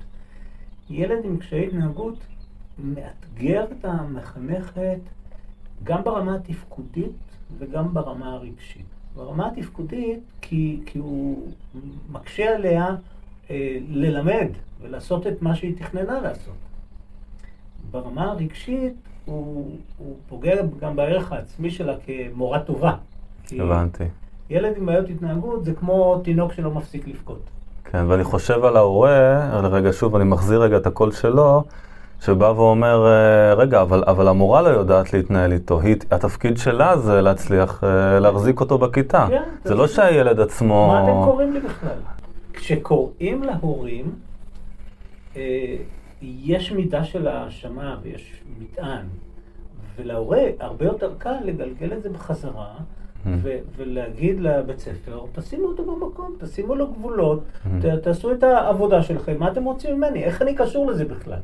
ילד 0.90 1.24
עם 1.24 1.36
קשיי 1.36 1.66
התנהגות 1.66 2.18
מאתגר 2.78 3.64
את 3.64 3.84
המחנכת 3.84 5.00
גם 5.84 6.04
ברמה 6.04 6.36
התפקודית 6.36 7.12
וגם 7.58 7.94
ברמה 7.94 8.32
הרגשית. 8.32 8.86
ברמה 9.14 9.48
התפקודית 9.48 10.20
כי, 10.40 10.80
כי 10.86 10.98
הוא 10.98 11.48
מקשה 12.10 12.54
עליה 12.54 12.96
אה, 13.50 13.78
ללמד 13.88 14.48
ולעשות 14.80 15.26
את 15.26 15.42
מה 15.42 15.54
שהיא 15.54 15.76
תכננה 15.76 16.20
לעשות. 16.20 16.54
ברמה 17.90 18.24
הרגשית 18.24 18.94
הוא, 19.24 19.76
הוא 19.98 20.16
פוגע 20.28 20.54
גם 20.80 20.96
בערך 20.96 21.32
העצמי 21.32 21.70
שלה 21.70 21.94
כמורה 22.06 22.60
טובה. 22.60 22.96
הבנתי. 23.52 24.04
ילד 24.50 24.72
עם 24.76 24.86
בעיות 24.86 25.08
התנהגות 25.08 25.64
זה 25.64 25.74
כמו 25.74 26.20
תינוק 26.24 26.52
שלא 26.52 26.70
מפסיק 26.70 27.08
לבכות. 27.08 27.40
כן, 27.84 28.04
ואני 28.08 28.24
חושב 28.24 28.64
על 28.64 28.76
ההורה, 28.76 29.50
רגע, 29.62 29.92
שוב, 29.92 30.16
אני 30.16 30.24
מחזיר 30.24 30.62
רגע 30.62 30.76
את 30.76 30.86
הקול 30.86 31.12
שלו, 31.12 31.64
שבא 32.20 32.44
ואומר, 32.44 33.06
אה, 33.06 33.54
רגע, 33.54 33.82
אבל, 33.82 34.04
אבל 34.06 34.28
המורה 34.28 34.62
לא 34.62 34.68
יודעת 34.68 35.12
להתנהל 35.12 35.52
איתו. 35.52 35.80
היא, 35.80 35.96
התפקיד 36.10 36.58
שלה 36.58 36.96
זה 36.96 37.20
להצליח 37.20 37.84
אה, 37.84 38.18
להחזיק 38.18 38.60
אותו 38.60 38.78
בכיתה. 38.78 39.26
כן, 39.30 39.42
זה 39.64 39.74
לא 39.74 39.86
שהילד 39.86 40.40
עצמו... 40.40 40.88
מה 40.88 41.02
אתם 41.02 41.30
קוראים 41.30 41.52
לי 41.52 41.60
בכלל? 41.60 41.98
כשקוראים 42.52 43.42
להורים, 43.42 44.12
אה, 45.36 45.76
יש 46.22 46.72
מידה 46.72 47.04
של 47.04 47.28
האשמה 47.28 47.96
ויש 48.02 48.42
מטען, 48.60 49.06
ולהורה 49.96 50.42
הרבה 50.60 50.84
יותר 50.84 51.12
קל 51.18 51.36
לגלגל 51.44 51.92
את 51.92 52.02
זה 52.02 52.10
בחזרה. 52.10 52.74
Mm-hmm. 53.24 53.28
ו- 53.42 53.58
ולהגיד 53.76 54.40
לבית 54.40 54.78
ספר, 54.78 55.20
תשימו 55.32 55.66
אותו 55.66 55.84
במקום, 55.96 56.36
תשימו 56.40 56.74
לו 56.74 56.92
גבולות, 56.92 57.40
mm-hmm. 57.42 57.68
ת- 57.82 58.02
תעשו 58.02 58.32
את 58.32 58.42
העבודה 58.42 59.02
שלכם, 59.02 59.38
מה 59.38 59.48
אתם 59.52 59.64
רוצים 59.64 59.96
ממני? 59.96 60.24
איך 60.24 60.42
אני 60.42 60.54
קשור 60.54 60.86
לזה 60.90 61.04
בכלל? 61.04 61.38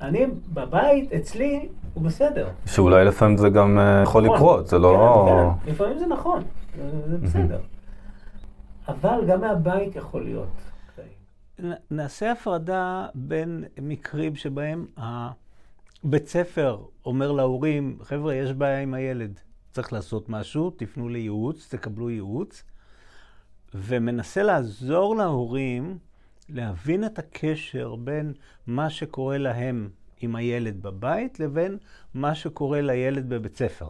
אני 0.00 0.26
בבית, 0.52 1.12
אצלי, 1.12 1.68
הוא 1.94 2.04
בסדר. 2.04 2.48
שאולי 2.66 3.04
לפעמים 3.04 3.36
זה 3.36 3.48
גם 3.48 3.78
אה, 3.78 4.00
יכול 4.02 4.24
נכון. 4.24 4.36
לקרות, 4.36 4.66
זה 4.66 4.78
לא... 4.78 5.24
כן, 5.28 5.66
כן, 5.66 5.72
לפעמים 5.72 5.98
זה 5.98 6.06
נכון, 6.06 6.42
זה 7.08 7.18
בסדר. 7.18 7.58
אבל 8.88 9.20
גם 9.26 9.40
מהבית 9.40 9.96
יכול 9.96 10.24
להיות. 10.24 10.48
נעשה 11.90 12.32
הפרדה 12.32 13.06
בין 13.14 13.64
מקרים 13.82 14.34
שבהם 14.36 14.86
הבית 14.96 16.28
ספר 16.28 16.78
אומר 17.06 17.32
להורים, 17.32 17.96
חבר'ה, 18.02 18.34
יש 18.34 18.52
בעיה 18.52 18.80
עם 18.80 18.94
הילד, 18.94 19.40
צריך 19.72 19.92
לעשות 19.92 20.28
משהו, 20.28 20.70
תפנו 20.70 21.08
לייעוץ, 21.08 21.68
תקבלו 21.74 22.10
ייעוץ, 22.10 22.64
ומנסה 23.74 24.42
לעזור 24.42 25.16
להורים 25.16 25.98
להבין 26.48 27.04
את 27.04 27.18
הקשר 27.18 27.94
בין 27.96 28.32
מה 28.66 28.90
שקורה 28.90 29.38
להם 29.38 29.90
עם 30.20 30.36
הילד 30.36 30.82
בבית 30.82 31.40
לבין 31.40 31.78
מה 32.14 32.34
שקורה 32.34 32.80
לילד 32.80 33.28
בבית 33.28 33.56
ספר. 33.56 33.88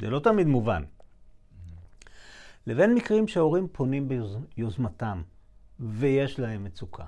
זה 0.00 0.10
לא 0.10 0.18
תמיד 0.18 0.46
מובן. 0.46 0.82
לבין 2.66 2.94
מקרים 2.94 3.28
שההורים 3.28 3.68
פונים 3.72 4.08
ביוזמתם, 4.56 5.22
ויש 5.80 6.38
להם 6.38 6.64
מצוקה. 6.64 7.04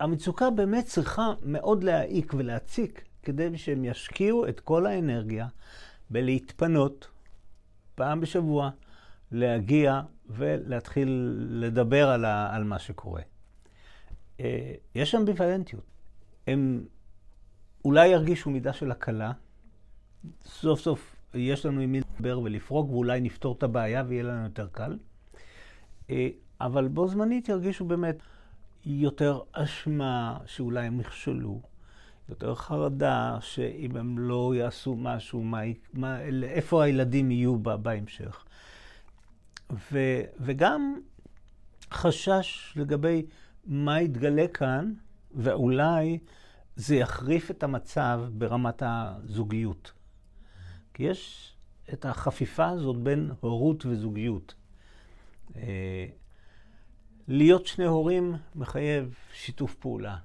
המצוקה 0.00 0.50
באמת 0.50 0.84
צריכה 0.84 1.32
מאוד 1.42 1.84
להעיק 1.84 2.34
ולהציק, 2.36 3.04
כדי 3.22 3.58
שהם 3.58 3.84
ישקיעו 3.84 4.48
את 4.48 4.60
כל 4.60 4.86
האנרגיה 4.86 5.46
בלהתפנות 6.12 7.08
פעם 7.94 8.20
בשבוע, 8.20 8.70
להגיע 9.32 10.00
ולהתחיל 10.26 11.36
לדבר 11.50 12.08
על, 12.08 12.24
ה, 12.24 12.56
על 12.56 12.64
מה 12.64 12.78
שקורה. 12.78 13.22
אה, 14.40 14.74
יש 14.94 15.14
אמביוולנטיות. 15.14 15.84
הם 16.46 16.84
אולי 17.84 18.08
ירגישו 18.08 18.50
מידה 18.50 18.72
של 18.72 18.90
הקלה, 18.90 19.32
סוף 20.44 20.80
סוף 20.80 21.16
יש 21.34 21.66
לנו 21.66 21.80
עם 21.80 21.92
מי 21.92 22.00
לדבר 22.00 22.40
ולפרוק, 22.40 22.90
ואולי 22.90 23.20
נפתור 23.20 23.54
את 23.58 23.62
הבעיה 23.62 24.04
ויהיה 24.08 24.22
לנו 24.22 24.44
יותר 24.44 24.66
קל. 24.72 24.98
אה, 26.10 26.28
אבל 26.60 26.88
בו 26.88 27.08
זמנית 27.08 27.48
ירגישו 27.48 27.84
באמת 27.84 28.16
יותר 28.84 29.40
אשמה 29.52 30.38
שאולי 30.46 30.86
הם 30.86 30.98
נכשלו, 30.98 31.60
יותר 32.28 32.54
חרדה 32.54 33.38
שאם 33.40 33.96
הם 33.96 34.18
לא 34.18 34.52
יעשו 34.56 34.96
משהו, 34.96 35.42
מה, 35.42 35.60
מה, 35.92 36.20
איפה 36.42 36.84
הילדים 36.84 37.30
יהיו 37.30 37.58
בה, 37.58 37.76
בהמשך. 37.76 38.44
ו, 39.92 39.98
וגם 40.40 41.00
חשש 41.92 42.72
לגבי 42.76 43.26
מה 43.66 44.00
יתגלה 44.00 44.48
כאן, 44.48 44.92
ואולי 45.34 46.18
זה 46.76 46.96
יחריף 46.96 47.50
את 47.50 47.62
המצב 47.62 48.20
ברמת 48.32 48.82
הזוגיות. 48.86 49.92
כי 50.94 51.02
יש 51.02 51.52
את 51.92 52.04
החפיפה 52.04 52.68
הזאת 52.68 52.96
בין 52.96 53.30
הורות 53.40 53.86
וזוגיות. 53.86 54.54
אה, 55.56 56.06
להיות 57.28 57.66
שני 57.66 57.84
הורים 57.84 58.34
מחייב 58.54 59.14
שיתוף 59.32 59.74
פעולה, 59.74 60.16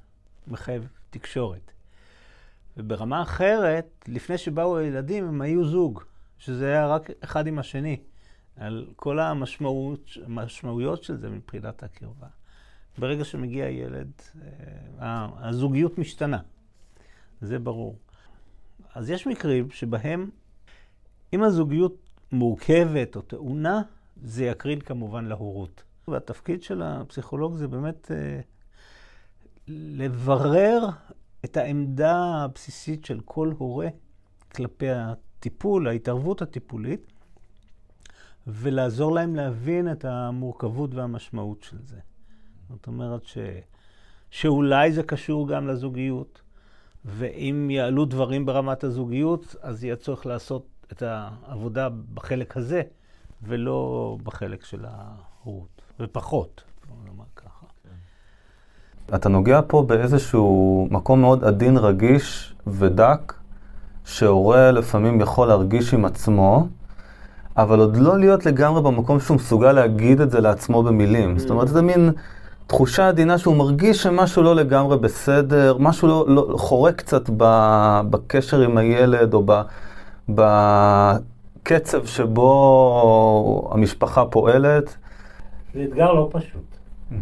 מחייב 0.48 0.88
תקשורת. 1.10 1.72
וברמה 2.77 3.22
אחרת, 3.22 4.05
לפני 4.07 4.38
שבאו 4.38 4.77
הילדים, 4.77 5.27
הם 5.27 5.41
היו 5.41 5.65
זוג, 5.65 6.03
שזה 6.38 6.67
היה 6.67 6.88
רק 6.88 7.10
אחד 7.24 7.48
עם 7.48 7.60
השני, 7.60 7.98
על 8.55 8.88
כל 8.96 9.19
המשמעות, 9.19 10.10
המשמעויות 10.25 11.03
של 11.03 11.17
זה 11.17 11.29
מבחינת 11.29 11.84
הקרבה. 11.84 12.27
ברגע 12.98 13.25
שמגיע 13.25 13.69
ילד, 13.69 14.12
אה, 15.01 15.27
הזוגיות 15.38 15.98
משתנה, 15.98 16.39
זה 17.41 17.60
ברור. 17.60 17.96
אז 18.96 19.10
יש 19.10 19.27
מקרים 19.27 19.72
שבהם 19.72 20.29
אם 21.34 21.43
הזוגיות 21.43 21.96
מורכבת 22.31 23.15
או 23.15 23.22
טעונה, 23.22 23.81
זה 24.24 24.46
יקרין 24.46 24.81
כמובן 24.81 25.25
להורות. 25.25 25.84
והתפקיד 26.07 26.63
של 26.63 26.81
הפסיכולוג 26.81 27.55
זה 27.55 27.67
באמת 27.67 28.12
אה, 28.12 28.39
לברר 29.67 30.89
את 31.48 31.58
העמדה 31.58 32.44
הבסיסית 32.44 33.06
של 33.06 33.20
כל 33.25 33.54
הורה 33.58 33.88
כלפי 34.56 34.89
הטיפול, 34.89 35.88
ההתערבות 35.88 36.42
הטיפולית, 36.42 37.13
ולעזור 38.48 39.12
להם 39.12 39.36
להבין 39.36 39.92
את 39.92 40.06
המורכבות 40.06 40.94
והמשמעות 40.94 41.63
של 41.63 41.77
זה. 41.82 42.00
זאת 42.70 42.88
אומרת 42.88 43.25
ש... 43.25 43.38
שאולי 44.30 44.92
זה 44.92 45.04
קשור 45.04 45.48
גם 45.48 45.68
לזוגיות, 45.68 46.42
ואם 47.06 47.70
יעלו 47.70 48.06
דברים 48.06 48.46
ברמת 48.46 48.84
הזוגיות, 48.84 49.56
אז 49.62 49.84
יהיה 49.84 49.96
צורך 49.96 50.25
לעשות 50.25 50.68
את 50.92 51.01
העבודה 51.01 51.89
בחלק 52.13 52.58
הזה, 52.58 52.82
ולא 53.42 54.18
בחלק 54.24 54.66
של 54.66 54.86
ההורות, 54.86 55.82
ופחות, 56.00 56.63
נאמר 57.06 57.25
ככה. 57.36 57.57
אתה 59.16 59.30
נוגע 59.30 59.60
פה 59.68 59.84
באיזשהו 59.88 60.88
מקום 60.92 61.22
מאוד 61.22 61.44
עדין, 61.44 61.78
רגיש 61.78 62.54
ודק, 62.68 63.34
שהורה 64.06 64.72
לפעמים 64.72 65.22
יכול 65.22 65.48
להרגיש 65.48 65.94
עם 65.94 66.06
עצמו, 66.06 66.68
אבל 67.58 67.80
עוד 67.80 67.98
לא 67.98 68.20
להיות 68.20 68.46
לגמרי 68.46 68.82
במקום 68.82 69.20
שהוא 69.20 69.36
מסוגל 69.36 69.72
להגיד 69.72 70.22
את 70.22 70.32
זה 70.32 70.40
לעצמו 70.40 70.84
במילים. 70.84 71.36
Mm. 71.36 71.40
זאת 71.40 71.50
אומרת, 71.50 71.68
זה 71.68 71.82
מין 71.82 72.12
תחושה 72.68 73.08
עדינה 73.08 73.38
שהוא 73.38 73.56
מרגיש 73.56 74.04
שמשהו 74.04 74.44
לא 74.44 74.56
לגמרי 74.56 74.98
בסדר, 74.98 75.78
משהו 75.80 76.08
לא, 76.08 76.26
לא 76.28 76.58
חורק 76.58 76.96
קצת 76.96 77.30
ב, 77.38 77.44
בקשר 78.10 78.62
עם 78.62 78.78
הילד, 78.78 79.34
או 79.34 79.44
ב, 79.46 79.62
בקצב 80.30 82.06
שבו 82.06 83.70
המשפחה 83.74 84.26
פועלת. 84.26 84.96
זה 85.74 85.84
אתגר 85.84 86.14
לא 86.14 86.30
פשוט. 86.32 86.78
Mm-hmm. 87.12 87.16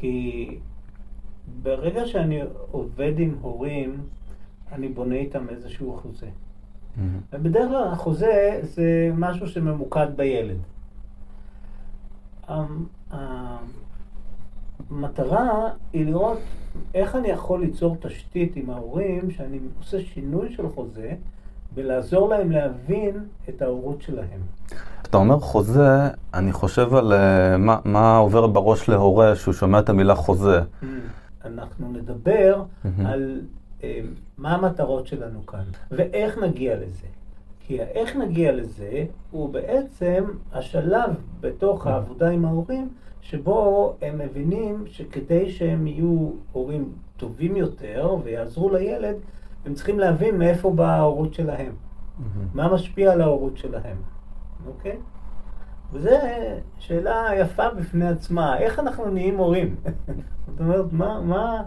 כי 0.00 0.48
ברגע 1.62 2.06
שאני 2.06 2.40
עובד 2.70 3.12
עם 3.18 3.34
הורים, 3.40 3.96
אני 4.72 4.88
בונה 4.88 5.14
איתם 5.14 5.48
איזשהו 5.48 5.98
חוזה. 6.02 6.26
Mm-hmm. 6.26 7.00
ובדרך 7.32 7.68
כלל 7.68 7.88
החוזה 7.92 8.60
זה 8.62 9.10
משהו 9.16 9.48
שממוקד 9.48 10.06
בילד. 10.16 10.58
המטרה 14.90 15.70
היא 15.92 16.06
לראות 16.06 16.38
איך 16.94 17.16
אני 17.16 17.28
יכול 17.28 17.60
ליצור 17.60 17.96
תשתית 18.00 18.56
עם 18.56 18.70
ההורים, 18.70 19.30
שאני 19.30 19.58
עושה 19.78 20.00
שינוי 20.00 20.52
של 20.52 20.68
חוזה, 20.68 21.12
ולעזור 21.74 22.28
להם 22.28 22.50
להבין 22.50 23.24
את 23.48 23.62
ההורות 23.62 24.02
שלהם. 24.02 24.40
אתה 25.02 25.16
אומר 25.16 25.40
חוזה, 25.40 26.08
אני 26.34 26.52
חושב 26.52 26.94
על 26.94 27.12
uh, 27.12 27.16
מה, 27.58 27.78
מה 27.84 28.16
עובר 28.16 28.46
בראש 28.46 28.88
להורה 28.88 29.36
שהוא 29.36 29.54
שומע 29.54 29.78
את 29.78 29.88
המילה 29.88 30.14
חוזה. 30.14 30.60
Mm. 30.60 30.86
אנחנו 31.46 31.92
נדבר. 31.92 32.64
על 33.06 33.40
uh, 33.80 33.84
מה 34.38 34.54
המטרות 34.54 35.06
שלנו 35.06 35.46
כאן, 35.46 35.64
ואיך 35.90 36.38
נגיע 36.38 36.76
לזה. 36.76 37.06
כי 37.60 37.82
האיך 37.82 38.16
נגיע 38.16 38.52
לזה 38.52 39.04
הוא 39.30 39.48
בעצם 39.52 40.24
השלב 40.52 41.10
בתוך. 41.40 41.86
העבודה 41.86 42.28
עם 42.28 42.44
ההורים, 42.44 42.88
שבו 43.20 43.94
הם 44.02 44.18
מבינים 44.18 44.84
שכדי 44.86 45.50
שהם 45.50 45.86
יהיו 45.86 46.30
הורים 46.52 46.92
טובים 47.16 47.56
יותר 47.56 48.16
ויעזרו 48.24 48.70
לילד, 48.70 49.14
הם 49.66 49.74
צריכים 49.74 49.98
להבין 49.98 50.38
מאיפה 50.38 50.70
באה 50.70 50.96
ההורות 50.96 51.34
שלהם. 51.34 51.72
מה 52.54 52.74
משפיע 52.74 53.12
על 53.12 53.20
ההורות 53.20 53.56
שלהם, 53.58 53.96
אוקיי? 54.66 54.96
וזו 55.92 56.10
שאלה 56.78 57.28
יפה 57.38 57.70
בפני 57.78 58.08
עצמה, 58.08 58.58
איך 58.58 58.78
אנחנו 58.78 59.10
נהיים 59.10 59.36
הורים? 59.36 59.74
זאת 60.48 60.60
אומרת, 60.60 60.92
מה, 60.92 61.20
מה 61.20 61.62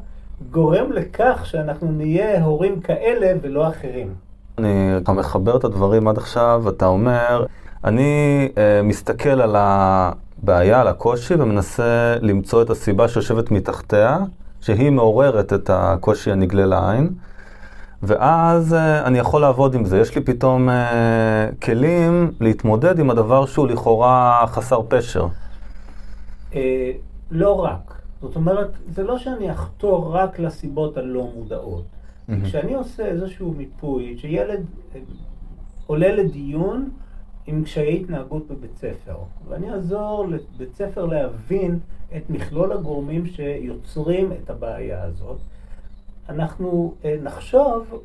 גורם 0.52 0.92
לכך 0.92 1.42
שאנחנו 1.44 1.92
נהיה 1.92 2.44
הורים 2.44 2.80
כאלה 2.80 3.34
ולא 3.42 3.68
אחרים? 3.68 4.14
אני 4.58 4.98
אתה 4.98 5.12
מחבר 5.12 5.58
את 5.58 5.64
הדברים 5.64 6.08
עד 6.08 6.18
עכשיו, 6.18 6.64
אתה 6.70 6.86
אומר, 6.86 7.46
אני 7.84 8.50
אה, 8.58 8.82
מסתכל 8.84 9.42
על 9.42 9.56
הבעיה, 9.58 10.82
על 10.82 10.88
הקושי, 10.88 11.34
ומנסה 11.34 12.16
למצוא 12.22 12.62
את 12.62 12.70
הסיבה 12.70 13.08
שיושבת 13.08 13.52
מתחתיה, 13.52 14.18
שהיא 14.62 14.90
מעוררת 14.90 15.54
את 15.54 15.70
הקושי 15.74 16.32
הנגלה 16.32 16.66
לעין. 16.66 17.10
ואז 18.04 18.74
uh, 18.74 19.08
אני 19.08 19.20
יכול 19.20 19.42
לעבוד 19.42 19.76
עם 19.76 19.86
זה. 19.86 20.00
יש 20.00 20.16
לי 20.16 20.22
פתאום 20.22 20.70
uh, 20.70 20.72
כלים 21.66 22.32
להתמודד 22.40 23.00
עם 23.00 23.10
הדבר 23.10 23.46
שהוא 23.46 23.68
לכאורה 23.68 24.46
חסר 24.48 24.82
פשר. 24.90 25.28
Uh, 26.52 26.56
לא 27.32 27.64
רק. 27.64 28.02
זאת 28.22 28.36
אומרת, 28.36 28.72
זה 28.90 29.04
לא 29.04 29.18
שאני 29.18 29.52
אחתור 29.52 30.16
רק 30.16 30.40
לסיבות 30.40 30.98
הלא 30.98 31.30
מודעות. 31.36 31.84
Mm-hmm. 31.84 32.34
כשאני 32.44 32.74
עושה 32.74 33.06
איזשהו 33.06 33.54
מיפוי, 33.58 34.18
שילד 34.18 34.66
עולה 35.88 36.16
לדיון 36.16 36.90
עם 37.48 37.64
קשיי 37.64 37.96
התנהגות 37.96 38.48
בבית 38.48 38.78
ספר, 38.78 39.16
ואני 39.50 39.72
אעזור 39.72 40.26
לבית 40.28 40.76
ספר 40.76 41.06
להבין 41.06 41.80
את 42.18 42.30
מכלול 42.30 42.72
הגורמים 42.72 43.26
שיוצרים 43.26 44.32
את 44.32 44.50
הבעיה 44.50 45.04
הזאת, 45.04 45.38
אנחנו 46.30 46.94
אה, 47.06 47.16
נחשוב 47.24 48.04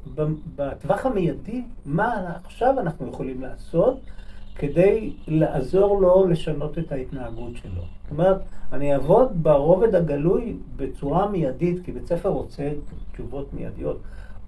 בטווח 0.57 1.07
המיידי 1.07 1.63
מה 1.87 2.33
עכשיו 2.45 2.81
אנחנו 2.81 3.09
יכולים 3.09 3.43
לעשות 3.43 4.01
כדי 4.57 5.13
לעזור 5.29 6.01
לו 6.01 6.27
לשנות 6.27 6.79
את 6.79 6.93
ההתנהגות 6.93 7.57
שלו. 7.57 7.83
זאת 8.03 8.11
אומרת, 8.11 8.37
אני 8.73 8.95
אעבוד 8.95 9.43
ברובד 9.43 9.95
הגלוי 9.95 10.57
בצורה 10.77 11.29
מיידית, 11.29 11.85
כי 11.85 11.93
בית 11.93 12.07
ספר 12.07 12.29
רוצה 12.29 12.71
תשובות 13.13 13.55
מיידיות. 13.55 13.99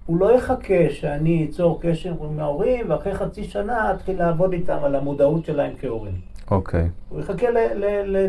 הוא 0.05 0.17
לא 0.19 0.31
יחכה 0.31 0.89
שאני 0.89 1.47
אצור 1.49 1.79
קשר 1.81 2.13
עם 2.23 2.39
ההורים, 2.39 2.89
ואחרי 2.89 3.15
חצי 3.15 3.43
שנה 3.43 3.93
אתחיל 3.93 4.19
לעבוד 4.19 4.53
איתם 4.53 4.77
על 4.83 4.95
המודעות 4.95 5.45
שלהם 5.45 5.73
כהורים. 5.81 6.15
אוקיי. 6.51 6.81
Okay. 6.81 6.89
הוא 7.09 7.19
יחכה 7.19 7.49
ל... 7.49 7.57
ל, 7.57 8.17
ל 8.17 8.27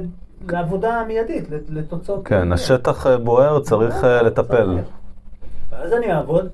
לעבודה 0.49 1.05
מיידית, 1.07 1.45
לתוצאות. 1.69 2.27
כן, 2.27 2.53
השטח 2.53 3.07
אה, 3.07 3.19
בוער, 3.19 3.61
צריך 3.61 4.05
אה, 4.05 4.23
לטפל. 4.23 4.79
ואז 5.71 5.93
אני 5.93 6.13
אעבוד 6.13 6.49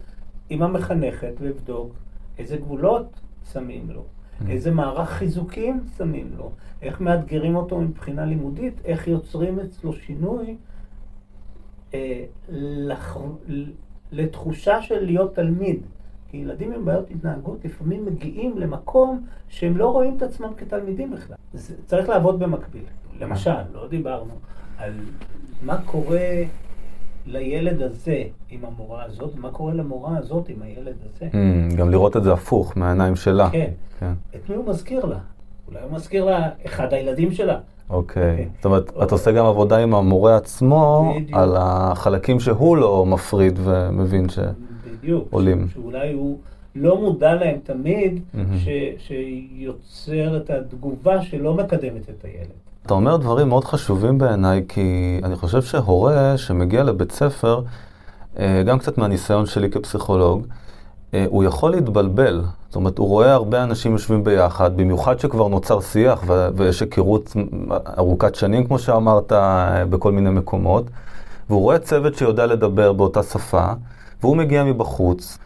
עם 0.50 0.62
המחנכת 0.62 1.32
ואבדוק 1.40 1.92
איזה 2.38 2.56
גבולות 2.56 3.20
שמים 3.52 3.90
לו, 3.90 4.02
mm. 4.02 4.50
איזה 4.50 4.70
מערך 4.70 5.10
חיזוקים 5.10 5.80
שמים 5.98 6.30
לו, 6.36 6.50
איך 6.82 7.00
מאתגרים 7.00 7.56
אותו 7.56 7.80
מבחינה 7.80 8.24
לימודית, 8.24 8.74
איך 8.84 9.08
יוצרים 9.08 9.60
אצלו 9.60 9.92
שינוי 9.92 10.56
אה, 11.94 12.24
לח... 12.48 13.16
לתחושה 14.12 14.82
של 14.82 15.04
להיות 15.04 15.34
תלמיד. 15.34 15.82
כי 16.30 16.36
ילדים 16.36 16.72
עם 16.72 16.84
בעיות 16.84 17.10
התנהגות 17.10 17.64
לפעמים 17.64 18.06
מגיעים 18.06 18.58
למקום 18.58 19.26
שהם 19.48 19.76
לא 19.76 19.92
רואים 19.92 20.16
את 20.16 20.22
עצמם 20.22 20.54
כתלמידים 20.56 21.10
בכלל. 21.10 21.36
זה 21.52 21.74
צריך 21.86 22.08
לעבוד 22.08 22.38
במקביל. 22.38 22.82
למשל, 23.20 23.62
לא 23.72 23.88
דיברנו 23.88 24.34
על 24.78 24.92
מה 25.62 25.82
קורה 25.86 26.42
לילד 27.26 27.82
הזה 27.82 28.22
עם 28.50 28.60
המורה 28.64 29.04
הזאת, 29.04 29.36
מה 29.36 29.50
קורה 29.50 29.74
למורה 29.74 30.18
הזאת 30.18 30.48
עם 30.48 30.62
הילד 30.62 30.94
הזה. 31.04 31.28
Mm, 31.32 31.76
גם 31.76 31.90
לראות 31.90 32.16
את 32.16 32.24
זה 32.24 32.32
הפוך, 32.32 32.76
מהעיניים 32.76 33.16
שלה. 33.16 33.50
כן. 33.50 33.70
כן. 34.00 34.12
את 34.34 34.50
מי 34.50 34.56
הוא 34.56 34.66
מזכיר 34.68 35.04
לה? 35.04 35.18
אולי 35.68 35.80
הוא 35.82 35.92
מזכיר 35.92 36.24
לה 36.24 36.48
אחד 36.66 36.94
הילדים 36.94 37.32
שלה. 37.32 37.58
אוקיי. 37.90 38.30
אוקיי. 38.30 38.48
זאת 38.56 38.64
אומרת, 38.64 38.90
או... 38.96 39.02
אתה 39.02 39.14
עושה 39.14 39.32
גם 39.32 39.46
עבודה 39.46 39.78
עם 39.78 39.94
המורה 39.94 40.36
עצמו, 40.36 41.12
בדיוק. 41.16 41.38
על 41.38 41.56
החלקים 41.58 42.40
שהוא 42.40 42.76
לא 42.76 43.06
מפריד 43.06 43.58
ומבין 43.64 44.26
שעולים. 44.28 45.58
בדיוק. 45.58 45.72
שאולי 45.72 46.12
הוא 46.12 46.38
לא 46.74 47.00
מודע 47.00 47.34
להם 47.34 47.58
תמיד, 47.62 48.20
mm-hmm. 48.34 48.38
ש... 48.56 48.68
שיוצר 48.98 50.36
את 50.36 50.50
התגובה 50.50 51.22
שלא 51.22 51.54
מקדמת 51.54 52.10
את 52.10 52.24
הילד. 52.24 52.63
אתה 52.86 52.94
אומר 52.94 53.16
דברים 53.16 53.48
מאוד 53.48 53.64
חשובים 53.64 54.18
בעיניי, 54.18 54.64
כי 54.68 55.20
אני 55.24 55.36
חושב 55.36 55.62
שהורה 55.62 56.38
שמגיע 56.38 56.82
לבית 56.84 57.12
ספר, 57.12 57.62
אה, 58.38 58.62
גם 58.66 58.78
קצת 58.78 58.98
מהניסיון 58.98 59.46
שלי 59.46 59.70
כפסיכולוג, 59.70 60.46
אה, 61.14 61.24
הוא 61.28 61.44
יכול 61.44 61.70
להתבלבל. 61.70 62.42
זאת 62.66 62.76
אומרת, 62.76 62.98
הוא 62.98 63.08
רואה 63.08 63.32
הרבה 63.32 63.62
אנשים 63.62 63.92
יושבים 63.92 64.24
ביחד, 64.24 64.76
במיוחד 64.76 65.20
שכבר 65.20 65.48
נוצר 65.48 65.80
שיח 65.80 66.22
ויש 66.56 66.80
היכרות 66.80 67.36
ארוכת 67.98 68.34
שנים, 68.34 68.66
כמו 68.66 68.78
שאמרת, 68.78 69.32
אה, 69.32 69.84
בכל 69.84 70.12
מיני 70.12 70.30
מקומות, 70.30 70.84
והוא 71.50 71.60
רואה 71.60 71.78
צוות 71.78 72.14
שיודע 72.14 72.46
לדבר 72.46 72.92
באותה 72.92 73.22
שפה, 73.22 73.66
והוא 74.22 74.36
מגיע 74.36 74.64
מבחוץ, 74.64 75.38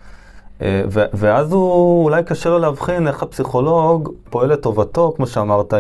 ואז 0.91 1.53
הוא, 1.53 2.05
אולי 2.05 2.23
קשה 2.23 2.51
לו 2.51 2.59
להבחין 2.59 3.09
איך 3.09 3.23
הפסיכולוג 3.23 4.13
פועל 4.31 4.53
לטובתו, 4.53 5.13
כמו 5.17 5.27
שאמרת, 5.27 5.75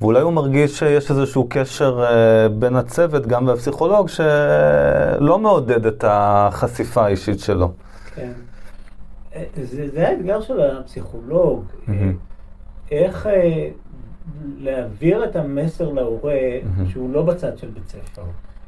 ואולי 0.00 0.20
הוא 0.20 0.32
מרגיש 0.32 0.78
שיש 0.78 1.10
איזשהו 1.10 1.46
קשר 1.50 2.04
uh, 2.04 2.48
בין 2.52 2.76
הצוות, 2.76 3.26
גם 3.26 3.46
והפסיכולוג, 3.46 4.08
שלא 4.08 5.38
מעודד 5.38 5.86
את 5.86 6.04
החשיפה 6.08 7.04
האישית 7.04 7.40
שלו. 7.40 7.72
כן. 8.14 8.32
זה, 9.62 9.88
זה 9.90 10.08
האתגר 10.08 10.40
של 10.40 10.60
הפסיכולוג, 10.60 11.64
מהמם. 11.86 12.16
איך 12.90 13.26
אה, 13.26 13.68
להעביר 14.58 15.24
את 15.24 15.36
המסר 15.36 15.92
להורה 15.92 16.34
מהמם. 16.62 16.88
שהוא 16.90 17.12
לא 17.12 17.22
בצד 17.22 17.58
של 17.58 17.68
בית 17.68 17.88
ספר, 17.88 18.22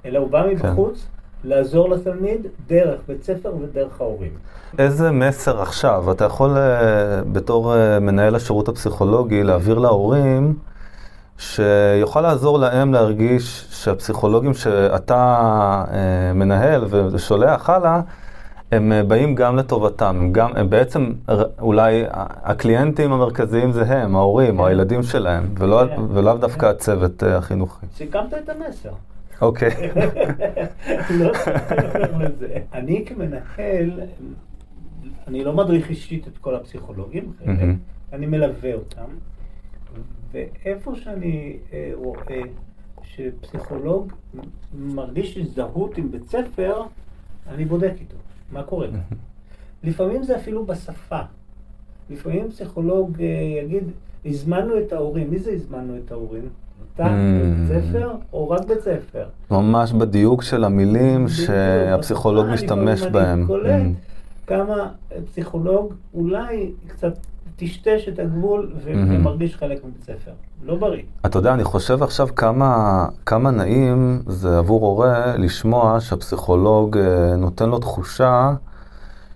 אלא 0.04 0.18
הוא 0.18 0.30
בא 0.30 0.42
כן. 0.42 0.48
מבחוץ 0.48 1.06
לעזור 1.44 1.88
לתלמיד 1.88 2.46
דרך 2.66 3.00
בית 3.08 3.22
ספר 3.22 3.52
ודרך 3.60 4.00
ההורים. 4.00 4.32
איזה 4.78 5.10
מסר 5.10 5.62
עכשיו 5.62 6.12
אתה 6.12 6.24
יכול 6.24 6.56
אה, 6.56 7.22
בתור 7.32 7.74
אה, 7.74 8.00
מנהל 8.00 8.34
השירות 8.34 8.68
הפסיכולוגי 8.68 9.42
להעביר 9.42 9.78
להורים 9.78 10.54
שיוכל 11.38 12.20
לעזור 12.20 12.58
להם 12.58 12.92
להרגיש 12.92 13.66
שהפסיכולוגים 13.70 14.54
שאתה 14.54 15.44
אה, 15.92 16.32
מנהל 16.34 16.84
ושולח 17.12 17.70
הלאה, 17.70 18.00
הם 18.72 18.92
אה, 18.92 19.02
באים 19.02 19.34
גם 19.34 19.56
לטובתם, 19.56 20.16
הם, 20.20 20.32
גם, 20.32 20.50
הם 20.56 20.70
בעצם 20.70 21.12
אולי 21.60 22.04
הקליינטים 22.42 23.12
המרכזיים 23.12 23.72
זה 23.72 23.82
הם, 23.82 24.16
ההורים 24.16 24.58
או 24.58 24.64
כן. 24.64 24.70
הילדים 24.70 25.02
שלהם, 25.02 25.54
ולא, 25.58 25.84
כן. 25.88 26.00
ולאו 26.14 26.36
דווקא 26.36 26.66
הצוות 26.66 27.22
אה, 27.22 27.36
החינוכי. 27.36 27.86
סיכמת 27.94 28.34
את 28.34 28.48
המסר. 28.48 28.90
אוקיי. 29.40 29.70
לא 31.10 31.32
מעבר 31.92 32.18
לזה. 32.18 32.46
אני 32.74 33.04
כמנהל, 33.06 34.00
אני 35.28 35.44
לא 35.44 35.52
מדריך 35.52 35.90
אישית 35.90 36.28
את 36.28 36.38
כל 36.38 36.54
הפסיכולוגים. 36.54 37.32
אני 38.12 38.26
מלווה 38.26 38.74
אותם, 38.74 39.04
ואיפה 40.32 40.94
שאני 40.94 41.56
אה, 41.72 41.90
רואה 41.94 42.40
שפסיכולוג 43.02 44.12
מרגיש 44.78 45.36
הזדהות 45.38 45.98
עם 45.98 46.10
בית 46.10 46.28
ספר, 46.28 46.82
אני 47.48 47.64
בודק 47.64 47.92
איתו, 48.00 48.16
מה 48.52 48.62
קורה 48.62 48.86
כאן. 48.88 48.98
לפעמים 49.90 50.22
זה 50.22 50.36
אפילו 50.36 50.66
בשפה. 50.66 51.20
לפעמים 52.10 52.50
פסיכולוג 52.50 53.20
אה, 53.20 53.26
יגיד, 53.64 53.84
הזמנו 54.26 54.78
את 54.78 54.92
ההורים. 54.92 55.30
מי 55.30 55.38
זה 55.38 55.50
הזמנו 55.52 55.96
את 55.96 56.12
ההורים? 56.12 56.48
אתה, 56.94 57.06
Mm. 57.06 57.10
בית 57.72 57.82
ספר, 57.82 58.12
או 58.32 58.50
רק 58.50 58.64
בית 58.66 58.80
ספר? 58.80 59.28
ממש 59.50 59.92
בדיוק 59.92 60.42
של 60.42 60.64
המילים 60.64 61.28
שהפסיכולוג 61.28 62.46
משתמש 62.46 63.02
בהם. 63.02 63.46
Mm. 63.50 64.46
כמה 64.46 64.92
פסיכולוג 65.26 65.94
אולי 66.14 66.72
קצת 66.86 67.12
טשטש 67.58 68.08
את 68.08 68.18
הגבול. 68.18 68.72
ומרגיש 68.84 69.56
חלק 69.56 69.84
מבית 69.84 70.02
ספר. 70.02 70.30
לא 70.64 70.76
בריא. 70.76 71.02
אתה 71.26 71.38
יודע, 71.38 71.54
אני 71.54 71.64
חושב 71.64 72.02
עכשיו 72.02 72.28
כמה, 72.36 73.06
כמה 73.26 73.50
נעים 73.50 74.22
זה 74.26 74.58
עבור 74.58 74.86
הורה 74.86 75.36
לשמוע 75.36 76.00
שהפסיכולוג 76.00 76.98
אה, 76.98 77.36
נותן 77.36 77.68
לו 77.68 77.78
תחושה 77.78 78.54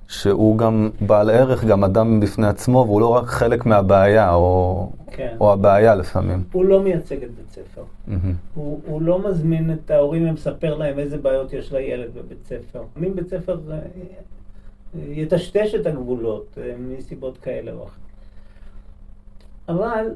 שהוא 0.09 0.59
גם 0.59 0.91
בעל 1.01 1.31
ערך, 1.31 1.65
גם 1.65 1.85
אדם 1.85 2.21
בפני 2.21 2.47
עצמו, 2.47 2.85
והוא 2.87 3.01
לא 3.01 3.07
רק 3.07 3.27
חלק 3.27 3.67
מהבעיה, 3.67 4.35
או, 4.35 4.89
כן. 5.11 5.37
או 5.41 5.53
הבעיה 5.53 5.95
לפעמים. 5.95 6.45
הוא 6.53 6.65
לא 6.65 6.83
מייצג 6.83 7.23
את 7.25 7.31
בית 7.35 7.51
ספר. 7.51 7.83
מהמם. 8.07 8.35
הוא, 8.55 8.81
הוא 8.87 9.03
לא 9.03 9.31
מזמין 9.31 9.73
את 9.73 9.91
ההורים 9.91 10.29
ומספר 10.29 10.75
להם 10.75 10.99
איזה 10.99 11.19
בעיות 11.19 11.53
יש 11.53 11.73
לילד 11.73 12.11
בבית 12.15 12.45
ספר. 12.45 12.83
אם 12.99 13.15
בית 13.15 13.29
ספר 13.29 13.59
אה, 13.71 13.75
אה, 13.75 13.81
יטשטש 14.95 15.75
את 15.75 15.87
הגבולות 15.87 16.59
מסיבות 16.79 17.39
כאלה 17.39 17.73
או 17.73 17.85
אחרות. 17.85 18.12
אבל 19.73 20.07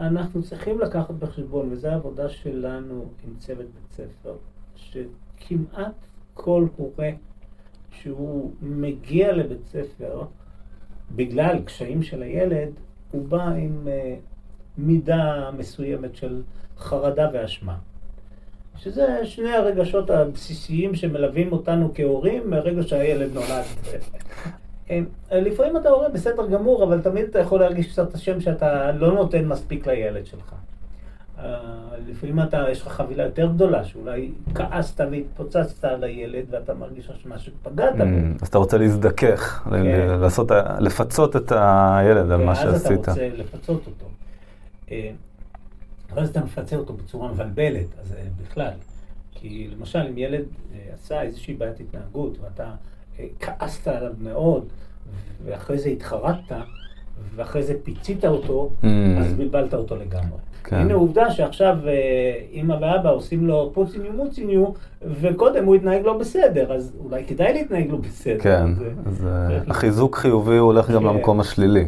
אנחנו 0.00 0.42
צריכים 0.42 0.80
לקחת 0.80 1.14
בחשבון, 1.14 1.72
וזו 1.72 1.88
העבודה 1.88 2.28
שלנו 2.28 3.04
עם 3.24 3.34
צוות 3.38 3.66
בית 3.66 3.92
ספר, 3.92 4.34
שכמעט 4.76 5.94
כל 6.34 6.66
הורה 6.76 7.10
שהוא 7.90 8.52
מגיע 8.62 9.32
לבית 9.32 9.66
ספר 9.66 10.22
בגלל 11.16 11.62
קשיים 11.62 12.02
של 12.02 12.22
הילד, 12.22 12.68
הוא 13.10 13.28
בא 13.28 13.48
עם 13.48 13.88
אה, 13.88 14.16
מידה 14.78 15.50
מסוימת 15.58 16.16
של 16.16 16.42
חרדה 16.78 17.30
ואשמה. 17.32 17.78
שזה 18.78 19.20
שני 19.24 19.52
הרגשות 19.52 20.10
הבסיסיים 20.10 20.94
שמלווים 20.94 21.52
אותנו 21.52 21.90
כהורים 21.94 22.50
מהרגע 22.50 22.82
שהילד 22.82 23.34
נולד. 23.34 23.64
אה, 24.90 25.00
לפעמים 25.32 25.76
אתה 25.76 25.88
הורה 25.88 26.08
בסדר 26.08 26.46
גמור, 26.46 26.84
אבל 26.84 27.00
תמיד 27.02 27.24
אתה 27.24 27.38
יכול 27.38 27.60
להרגיש 27.60 27.92
קצת 27.92 28.14
אשם 28.14 28.40
שאתה 28.40 28.92
לא 28.92 29.12
נותן 29.12 29.44
מספיק 29.44 29.86
לילד 29.86 30.26
שלך. 30.26 30.54
אה, 31.38 31.58
לפעמים 32.08 32.40
אתה, 32.40 32.64
יש 32.70 32.82
לך 32.82 32.88
חבילה 32.88 33.24
יותר 33.24 33.46
גדולה, 33.46 33.84
שאולי 33.84 34.30
כעסת 34.54 35.00
והתפוצצת 35.10 35.84
על 35.84 36.04
הילד 36.04 36.44
ואתה 36.50 36.74
מרגיש 36.74 37.10
אשמה 37.10 37.38
שפגעת 37.38 37.96
בו. 37.96 38.02
Mm, 38.02 38.42
אז 38.42 38.48
אתה 38.48 38.58
רוצה 38.58 38.78
להזדכך, 38.78 39.68
כן. 39.70 39.86
לעשות, 40.20 40.50
לפצות 40.80 41.36
את 41.36 41.52
הילד 41.56 42.30
על 42.30 42.44
מה 42.44 42.52
ואז 42.52 42.58
אתה 42.58 42.78
שעשית. 42.78 43.08
רוצה 43.08 43.28
לפצות 43.36 43.86
אותו. 43.86 44.06
אה, 44.90 45.10
ואז 46.14 46.28
אתה 46.28 46.40
מפצה 46.44 46.76
אותו 46.76 46.92
בצורה 46.92 47.32
מבלבלת, 47.32 47.86
אז 48.00 48.14
בכלל. 48.42 48.72
כי 49.34 49.68
למשל, 49.76 49.98
אם 49.98 50.18
ילד 50.18 50.44
עשה 50.94 51.22
איזושהי 51.22 51.54
בעיית 51.54 51.80
התנהגות, 51.80 52.38
ואתה 52.40 52.70
כעסת 53.40 53.88
עליו 53.88 54.12
מאוד, 54.20 54.64
ואחרי 55.44 55.78
זה 55.78 55.88
התחרטת, 55.88 56.54
ואחרי 57.36 57.62
זה 57.62 57.74
פיצית 57.82 58.24
אותו, 58.24 58.70
Mm. 58.82 58.86
אז 59.20 59.34
בלבלת 59.34 59.74
אותו 59.74 59.96
לגמרי. 59.96 60.38
כן. 60.64 60.76
הנה 60.76 60.94
עובדה 60.94 61.30
שעכשיו 61.30 61.78
אה, 61.86 61.92
אמא 62.52 62.72
ואבא 62.80 63.12
עושים 63.12 63.46
לו 63.46 63.70
פוציניו 63.74 64.12
מוציניו, 64.12 64.64
וקודם 65.20 65.64
הוא 65.64 65.74
התנהג 65.74 66.02
לא 66.04 66.18
בסדר, 66.18 66.72
אז 66.72 66.92
אולי 67.04 67.24
כדאי 67.24 67.52
להתנהג 67.52 67.90
לא 67.90 67.96
בסדר. 67.96 68.38
כן, 68.40 68.66
אז, 69.06 69.26
אה, 69.26 69.46
אז 69.46 69.56
אה, 69.56 69.58
החיזוק 69.68 70.16
חיובי 70.16 70.56
הוא 70.56 70.66
הולך 70.66 70.90
גם 70.90 71.02
כן. 71.02 71.06
למקום 71.08 71.40
השלילי. 71.40 71.86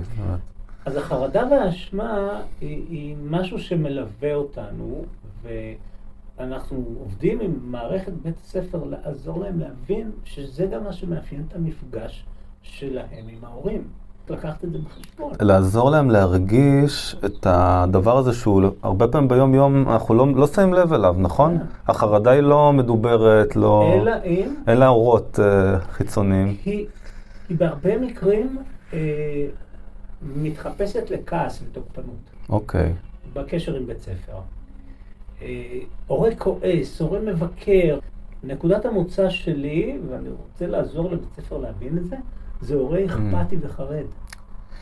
אז 0.85 0.97
החרדה 0.97 1.45
והאשמה 1.51 2.41
היא, 2.61 2.83
היא 2.91 3.17
משהו 3.31 3.59
שמלווה 3.59 4.35
אותנו, 4.35 5.05
ואנחנו 6.39 6.85
עובדים 6.99 7.41
עם 7.41 7.59
מערכת 7.63 8.13
בית 8.13 8.35
הספר 8.45 8.85
לעזור 8.85 9.41
להם 9.41 9.61
להבין 9.61 10.11
שזה 10.25 10.67
גם 10.67 10.85
מה 10.85 10.93
שמאפיין 10.93 11.45
את 11.49 11.57
המפגש 11.57 12.25
שלהם 12.63 13.29
עם 13.29 13.45
ההורים. 13.45 13.85
לקחת 14.31 14.65
את 14.65 14.73
זה 14.73 14.79
בחשבון. 14.79 15.33
לעזור 15.41 15.91
להם 15.91 16.11
להרגיש 16.11 17.17
את 17.25 17.47
הדבר 17.51 18.19
הזה 18.19 18.33
שהוא 18.33 18.63
הרבה 18.83 19.09
פעמים 19.09 19.29
ביום 19.29 19.55
יום 19.55 19.89
אנחנו 19.89 20.15
לא, 20.15 20.27
לא 20.35 20.47
שמים 20.47 20.75
לב 20.75 20.93
אליו, 20.93 21.17
נכון? 21.19 21.59
כן. 21.59 21.65
החרדה 21.89 22.31
היא 22.31 22.41
לא 22.41 22.73
מדוברת, 22.73 23.57
לא... 23.57 23.93
אלא 23.95 24.13
אם 24.25 24.55
לה 24.67 24.89
אורות 24.89 25.41
אה, 25.43 25.81
חיצוניים. 25.81 26.57
היא, 26.65 26.87
היא 27.49 27.59
בהרבה 27.59 27.99
מקרים 27.99 28.59
אה, 28.93 28.99
מתחפשת 30.37 31.11
לכעס 31.11 31.63
ותוקפנות. 31.63 32.31
אוקיי. 32.49 32.93
בקשר 33.33 33.77
עם 33.77 33.87
בית 33.87 34.01
ספר. 34.01 34.39
אה, 35.43 35.79
הורה 36.07 36.35
כועס, 36.39 37.01
הורה 37.01 37.21
מבקר. 37.21 37.99
נקודת 38.45 38.85
המוצא 38.85 39.31
שלי, 39.31 39.99
ואני 40.11 40.29
רוצה 40.29 40.67
לעזור 40.67 41.11
לבית 41.11 41.29
ספר 41.37 41.59
להבין 41.59 41.99
את 41.99 42.09
זה, 42.09 42.17
זה 42.61 42.75
הורה 42.75 43.05
אכפתי 43.05 43.57
וחרד. 43.61 44.05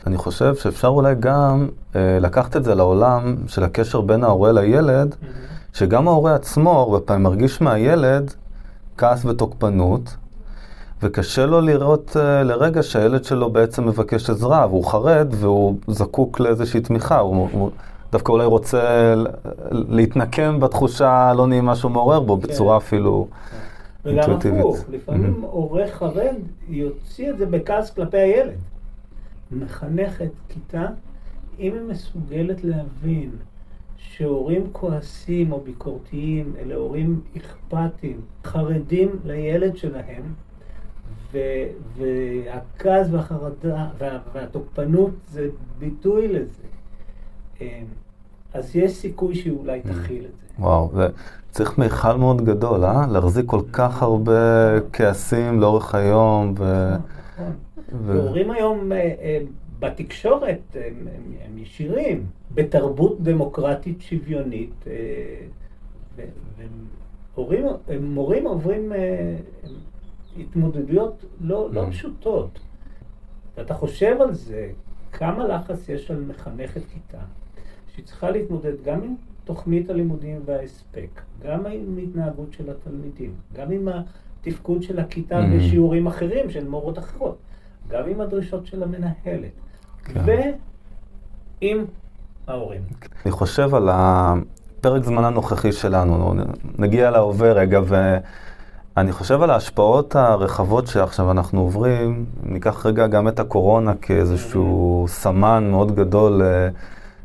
אני 0.07 0.17
חושב 0.17 0.55
שאפשר 0.55 0.87
אולי 0.87 1.15
גם 1.19 1.67
אה, 1.95 2.19
לקחת 2.19 2.57
את 2.57 2.63
זה 2.63 2.75
לעולם 2.75 3.35
של 3.47 3.63
הקשר 3.63 4.01
בין 4.01 4.23
ההורה 4.23 4.51
לילד, 4.51 5.15
שגם 5.73 6.07
ההורה 6.07 6.35
עצמו 6.35 6.71
הרבה 6.71 6.99
פעמים 6.99 7.23
מרגיש 7.23 7.61
מהילד 7.61 8.33
כעס 8.97 9.25
ותוקפנות, 9.25 10.15
וקשה 11.03 11.45
לו 11.45 11.61
לראות 11.61 12.15
uh, 12.15 12.19
לרגע 12.43 12.83
שהילד 12.83 13.23
שלו 13.23 13.49
בעצם 13.51 13.87
מבקש 13.87 14.29
עזרה, 14.29 14.67
והוא 14.69 14.85
חרד 14.85 15.27
והוא 15.31 15.77
זקוק 15.87 16.39
לאיזושהי 16.39 16.81
תמיכה, 16.81 17.19
הוא, 17.19 17.49
הוא 17.51 17.71
דווקא 18.11 18.31
אולי 18.31 18.45
רוצה 18.45 19.13
להתנקם 19.71 20.59
בתחושה 20.59 21.09
הלא 21.11 21.47
נעימה 21.47 21.75
שהוא 21.75 21.91
מעורר 21.91 22.19
בו, 22.19 22.41
כן. 22.41 22.47
בצורה 22.47 22.77
אפילו 22.77 23.27
וגם 24.05 24.17
אינטואיטיבית. 24.17 24.59
הפוך, 24.59 24.77
לפעמים 24.89 25.33
Mhm. 25.43 25.45
הורה 25.45 25.87
חרד 25.87 26.35
יוציא 26.69 27.29
את 27.29 27.37
זה 27.37 27.45
בכעס 27.45 27.89
כלפי 27.91 28.17
הילד. 28.17 28.53
מחנכת 29.51 30.29
כיתה, 30.49 30.85
אם 31.59 31.73
היא 31.73 31.81
מסוגלת 31.89 32.63
להבין 32.63 33.29
שהורים 33.97 34.67
כועסים 34.71 35.51
או 35.51 35.59
ביקורתיים, 35.61 36.53
אלה 36.59 36.75
הורים 36.75 37.21
אכפתיים, 37.37 38.21
חרדים 38.43 39.09
לילד 39.25 39.77
שלהם, 39.77 40.23
ו- 41.31 41.37
והכעס 41.97 43.07
והחרדה 43.11 43.87
וה- 43.97 44.19
והתוקפנות 44.33 45.11
זה 45.31 45.47
ביטוי 45.79 46.27
לזה. 46.27 46.63
אז 48.53 48.75
יש 48.75 48.91
סיכוי 48.91 49.35
שאולי 49.35 49.81
תכיל 49.81 50.25
את 50.25 50.31
זה. 50.41 50.63
וואו, 50.63 50.89
זה 50.93 51.07
צריך 51.51 51.77
מיכל 51.77 52.13
מאוד 52.17 52.41
גדול, 52.45 52.85
אה? 52.85 53.07
להחזיק 53.11 53.45
כל 53.45 53.61
כך 53.73 54.01
הרבה 54.01 54.39
כעסים 54.93 55.59
לאורך 55.59 55.95
היום, 55.95 56.53
ו... 56.57 56.63
נכון. 56.93 57.51
ו- 57.91 58.13
והורים 58.15 58.51
היום 58.51 58.91
אה, 58.91 58.97
אה, 58.97 59.39
בתקשורת 59.79 60.59
הם, 60.75 60.81
הם, 61.15 61.33
הם 61.45 61.57
ישירים, 61.57 62.25
בתרבות 62.53 63.21
דמוקרטית 63.21 64.01
שוויונית, 64.01 64.73
אה, 64.87 66.23
הם- 66.59 66.87
מורים 68.01 68.47
עוברים 68.47 68.91
התמודדויות 70.39 71.25
לא, 71.41 71.69
לא 71.71 71.83
Mm. 71.87 71.89
פשוטות. 71.89 72.59
ואתה 73.57 73.73
חושב 73.73 74.15
על 74.21 74.33
זה, 74.33 74.69
כמה 75.11 75.47
לחץ 75.47 75.89
יש 75.89 76.11
על 76.11 76.23
מחנכת 76.27 76.81
כיתה, 76.93 77.23
שהיא 77.97 78.05
צריכה 78.05 78.31
להתמודד 78.31 78.73
גם 78.85 79.03
עם 79.03 79.15
תוכנית 79.43 79.89
הלימודים 79.89 80.41
וההספק, 80.45 81.21
גם 81.45 81.65
עם 81.65 81.97
התנהגות 82.03 82.53
של 82.53 82.69
התלמידים, 82.69 83.33
גם 83.55 83.71
עם 83.71 83.87
התפקוד 83.87 84.83
של 84.83 84.99
הכיתה 84.99 85.39
mm-hmm. 85.39 85.57
בשיעורים 85.57 86.07
אחרים 86.07 86.49
של 86.49 86.67
מורות 86.67 86.99
אחרות, 86.99 87.37
גם 87.87 88.03
עם 88.09 88.21
הדרישות 88.21 88.65
של 88.65 88.83
המנהלת, 88.83 89.51
כן. 90.03 90.21
ועם 91.61 91.85
ההורים. 92.47 92.81
אני 93.25 93.31
חושב 93.31 93.75
על 93.75 93.89
הפרק 93.91 95.03
זמן 95.03 95.23
הנוכחי 95.23 95.71
שלנו, 95.71 96.33
נגיע 96.77 97.11
להווה 97.11 97.51
רגע, 97.51 97.79
ואני 97.85 99.11
חושב 99.11 99.41
על 99.41 99.49
ההשפעות 99.49 100.15
הרחבות 100.15 100.87
שעכשיו 100.87 101.31
אנחנו 101.31 101.61
עוברים, 101.61 102.25
ניקח 102.43 102.85
רגע 102.85 103.07
גם 103.07 103.27
את 103.27 103.39
הקורונה 103.39 103.93
כאיזשהו 104.01 105.05
mm-hmm. 105.05 105.11
סמן 105.11 105.67
מאוד 105.71 105.95
גדול. 105.95 106.41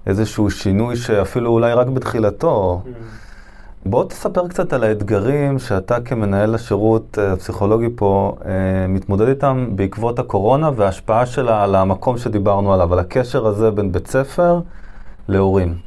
איזשהו 0.07 0.51
שינוי 0.51 0.97
שאפילו 0.97 1.51
אולי 1.51 1.73
רק 1.73 1.87
בתחילתו. 1.87 2.83
Mm. 2.85 2.89
בוא 3.87 4.05
תספר 4.05 4.49
קצת 4.49 4.73
על 4.73 4.85
האתגרים 4.85 5.59
שאתה 5.59 6.01
כמנהל 6.01 6.55
השירות 6.55 7.19
אה, 7.19 7.33
הפסיכולוגי 7.33 7.89
פה 7.97 8.37
אה, 8.45 8.87
מתמודד 8.89 9.29
איתם 9.29 9.69
בעקבות 9.77 10.19
הקורונה 10.19 10.71
וההשפעה 10.77 11.27
שלה 11.27 11.65
על 11.65 11.75
המקום 11.75 12.19
שדיברנו 12.19 12.75
עליו, 12.75 12.93
על 12.93 12.99
הקשר 12.99 13.47
הזה 13.47 13.71
בין 13.71 13.93
בית 13.93 14.07
ספר 14.07 14.61
להורים. 15.29 15.79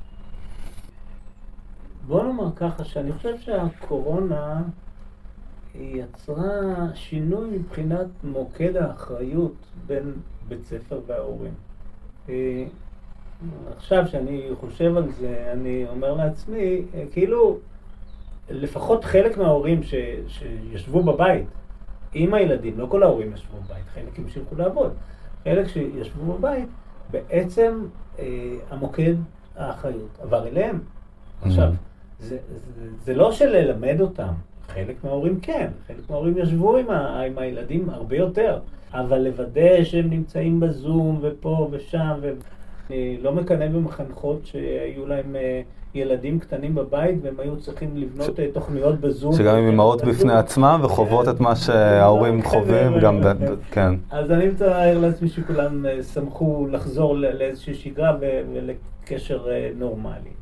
בוא 2.07 2.23
נאמר 2.23 2.49
ככה, 2.55 2.83
שאני 2.83 3.13
חושב 3.13 3.33
שהקורונה 3.39 4.61
יצרה 5.75 6.51
שינוי 6.93 7.49
מבחינת 7.57 8.07
מוקד 8.23 8.75
האחריות 8.75 9.55
בין 9.87 10.13
בית 10.47 10.65
ספר 10.65 10.99
וההורים. 11.07 11.53
עכשיו 13.77 14.07
שאני 14.07 14.49
חושב 14.59 14.97
על 14.97 15.11
זה, 15.11 15.49
אני 15.53 15.85
אומר 15.89 16.13
לעצמי, 16.13 16.81
אה, 16.93 17.03
כאילו, 17.11 17.57
לפחות 18.49 19.05
חלק 19.05 19.37
מההורים 19.37 19.83
ש, 19.83 19.95
שישבו 20.27 21.03
בבית 21.03 21.45
עם 22.13 22.33
הילדים, 22.33 22.79
לא 22.79 22.85
כל 22.85 23.03
ההורים 23.03 23.33
ישבו 23.33 23.57
בבית, 23.57 23.83
חלק 23.93 24.19
המשיכו 24.19 24.55
לעבוד, 24.55 24.93
חלק 25.43 25.67
שישבו 25.67 26.33
בבית, 26.33 26.69
בעצם 27.11 27.85
אה, 28.19 28.25
המוקד 28.69 29.13
האחריות 29.55 30.17
עבר 30.21 30.47
אליהם. 30.47 30.79
Mm-hmm. 30.79 31.47
עכשיו, 31.47 31.73
זה, 32.19 32.37
זה, 32.75 32.87
זה 33.03 33.13
לא 33.13 33.31
שללמד 33.31 34.01
אותם, 34.01 34.33
חלק 34.67 35.03
מההורים 35.03 35.39
כן, 35.39 35.67
חלק 35.87 36.09
מההורים 36.09 36.37
ישבו 36.37 36.77
עם, 36.77 36.89
ה, 36.89 37.21
עם 37.21 37.37
הילדים 37.37 37.89
הרבה 37.89 38.15
יותר, 38.15 38.59
אבל 38.93 39.21
לוודא 39.21 39.83
שהם 39.83 40.09
נמצאים 40.09 40.59
בזום 40.59 41.19
ופה 41.21 41.67
ושם, 41.71 42.13
ו... 42.21 42.33
אני 42.89 43.17
לא 43.21 43.33
מקנא 43.33 43.67
במחנכות 43.67 44.45
שהיו 44.45 45.05
להם 45.05 45.35
אה, 45.35 45.61
ילדים 45.95 46.39
קטנים 46.39 46.75
בבית 46.75 47.15
והם 47.21 47.39
היו 47.39 47.59
צריכים 47.59 47.97
לבנות 47.97 48.35
ש... 48.35 48.39
אה, 48.39 48.47
תוכניות 48.53 48.99
בזום. 48.99 49.33
שגם 49.35 49.55
עם 49.55 49.67
אמהות 49.67 50.01
בפני 50.01 50.33
עצמם 50.33 50.79
וחוות 50.83 51.27
את 51.27 51.39
מה 51.39 51.55
שההורים 51.55 52.41
כן, 52.41 52.49
חווים, 52.49 52.93
כן, 52.93 52.99
גם, 52.99 53.21
ב... 53.21 53.27
כן. 53.71 53.93
אז 54.11 54.31
אני 54.31 54.47
מתאר 54.47 54.99
לעצמי 54.99 55.29
שכולם 55.29 55.85
אה, 55.85 56.03
שמחו 56.03 56.67
לחזור 56.71 57.15
לאיזושהי 57.15 57.73
שגרה 57.73 58.17
ולקשר 58.21 59.47
נורמלי. 59.75 60.35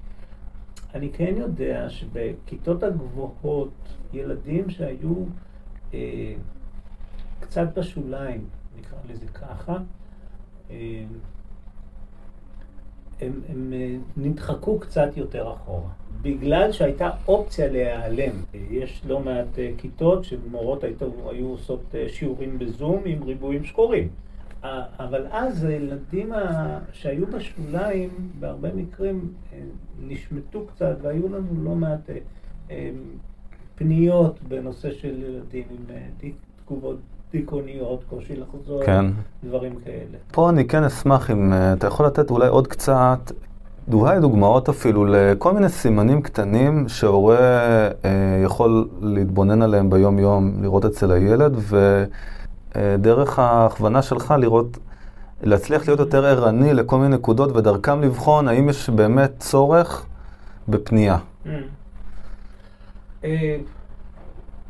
אני 0.95 1.09
כן 1.09 1.33
יודע 1.37 1.85
שבכיתות 1.89 2.83
הגבוהות, 2.83 3.71
ילדים 4.13 4.69
שהיו 4.69 5.13
אה, 5.93 6.33
קצת 7.39 7.67
בשוליים, 7.77 8.45
נקרא 8.79 8.97
לזה 9.09 9.25
ככה, 9.27 9.77
אה, 10.71 11.03
הם, 13.25 13.41
הם 13.49 13.73
אה, 13.73 13.95
נדחקו 14.17 14.79
קצת 14.79 15.17
יותר 15.17 15.53
אחורה, 15.53 15.89
בגלל 16.21 16.71
שהייתה 16.71 17.09
אופציה 17.27 17.67
להיעלם. 17.67 18.31
יש 18.71 19.01
לא 19.07 19.19
מעט 19.19 19.59
אה, 19.59 19.71
כיתות 19.77 20.23
שמורות 20.23 20.83
היו, 20.83 21.29
היו 21.29 21.47
עושות 21.47 21.81
אה, 21.95 22.05
שיעורים 22.09 22.59
בזום 22.59 23.01
עם 23.05 23.23
ריבועים 23.23 23.63
שחורים. 23.63 24.07
אבל 24.99 25.27
אז 25.31 25.63
הילדים 25.63 26.31
שהיו 26.91 27.27
בשוליים, 27.27 28.09
בהרבה 28.39 28.73
מקרים 28.73 29.33
נשמטו 30.07 30.65
קצת, 30.65 30.97
והיו 31.01 31.27
לנו 31.27 31.63
לא 31.63 31.75
מעט 31.75 32.09
פניות 33.75 34.39
בנושא 34.47 34.91
של 34.91 35.23
ילדים 35.23 35.63
עם 35.69 35.95
תגובות 36.65 36.97
דיכאוניות, 37.33 38.03
קושי 38.09 38.33
לחזור, 38.35 38.85
כן. 38.85 39.05
דברים 39.43 39.75
כאלה. 39.85 40.17
פה 40.31 40.49
אני 40.49 40.67
כן 40.67 40.83
אשמח 40.83 41.31
אם 41.31 41.53
uh, 41.53 41.55
אתה 41.77 41.87
יכול 41.87 42.05
לתת 42.05 42.31
אולי 42.31 42.47
עוד 42.47 42.67
קצת, 42.67 43.31
אולי 43.93 44.19
דוגמאות 44.19 44.69
אפילו 44.69 45.05
לכל 45.05 45.53
מיני 45.53 45.69
סימנים 45.69 46.21
קטנים 46.21 46.89
שהורה 46.89 47.37
uh, 47.89 48.05
יכול 48.45 48.87
להתבונן 49.01 49.61
עליהם 49.61 49.89
ביום-יום, 49.89 50.53
לראות 50.61 50.85
אצל 50.85 51.11
הילד, 51.11 51.55
ודרך 52.75 53.39
uh, 53.39 53.41
ההכוונה 53.41 54.01
שלך 54.01 54.33
לראות, 54.39 54.77
להצליח 55.43 55.87
להיות 55.87 55.99
יותר 55.99 56.25
ערני 56.25 56.73
לכל 56.73 56.97
מיני 56.97 57.15
נקודות 57.15 57.55
ודרכם 57.55 58.01
לבחון 58.01 58.47
האם 58.47 58.69
יש 58.69 58.89
באמת 58.89 59.31
צורך 59.39 60.05
בפנייה. 60.67 61.17
Mm. 61.45 61.47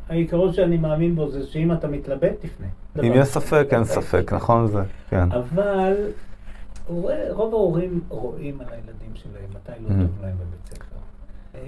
העיקרון 0.08 0.52
שאני 0.52 0.76
מאמין 0.76 1.14
בו 1.14 1.30
זה 1.30 1.46
שאם 1.46 1.72
אתה 1.72 1.88
מתלבט, 1.88 2.32
תפנה. 2.40 2.66
אם 3.02 3.12
יש 3.14 3.28
ספק, 3.28 3.66
אין 3.70 3.84
ספק, 3.84 4.32
נכון 4.32 4.66
זה, 4.66 4.82
כן. 5.10 5.32
אבל 5.32 5.94
רוב 7.30 7.54
ההורים 7.54 8.00
רואים 8.08 8.60
על 8.60 8.66
הילדים 8.70 9.14
שלהם 9.14 9.50
מתי 9.50 9.72
לא 9.82 9.88
טוב 9.88 9.96
mm-hmm. 9.96 10.22
להם 10.22 10.36
בבית 10.36 10.66
ספר. 10.66 10.96
אה, 11.54 11.60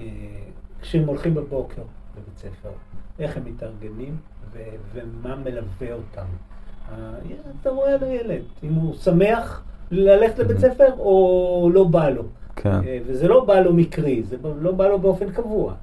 כשהם 0.81 1.07
הולכים 1.07 1.33
בבוקר 1.33 1.81
בבית 2.15 2.37
ספר, 2.37 2.69
איך 3.19 3.37
הם 3.37 3.43
מתארגנים 3.45 4.17
ומה 4.93 5.35
מלווה 5.35 5.93
אותם. 5.93 6.25
אה, 6.91 6.95
אתה 7.61 7.69
רואה 7.69 7.93
על 7.93 8.03
הילד, 8.03 8.41
אם 8.63 8.73
הוא 8.73 8.93
שמח 8.93 9.63
ללכת 9.91 10.39
לבית 10.39 10.57
mm-hmm. 10.57 10.73
ספר 10.73 10.93
או 10.99 11.69
לא 11.73 11.83
בא 11.83 12.09
לו. 12.09 12.23
כן. 12.55 12.69
אה, 12.69 12.99
וזה 13.05 13.27
לא 13.27 13.45
בא 13.45 13.59
לו 13.59 13.73
מקרי, 13.73 14.23
זה 14.23 14.37
לא 14.61 14.71
בא 14.71 14.87
לו 14.87 14.99
באופן 14.99 15.31
קבוע. 15.31 15.73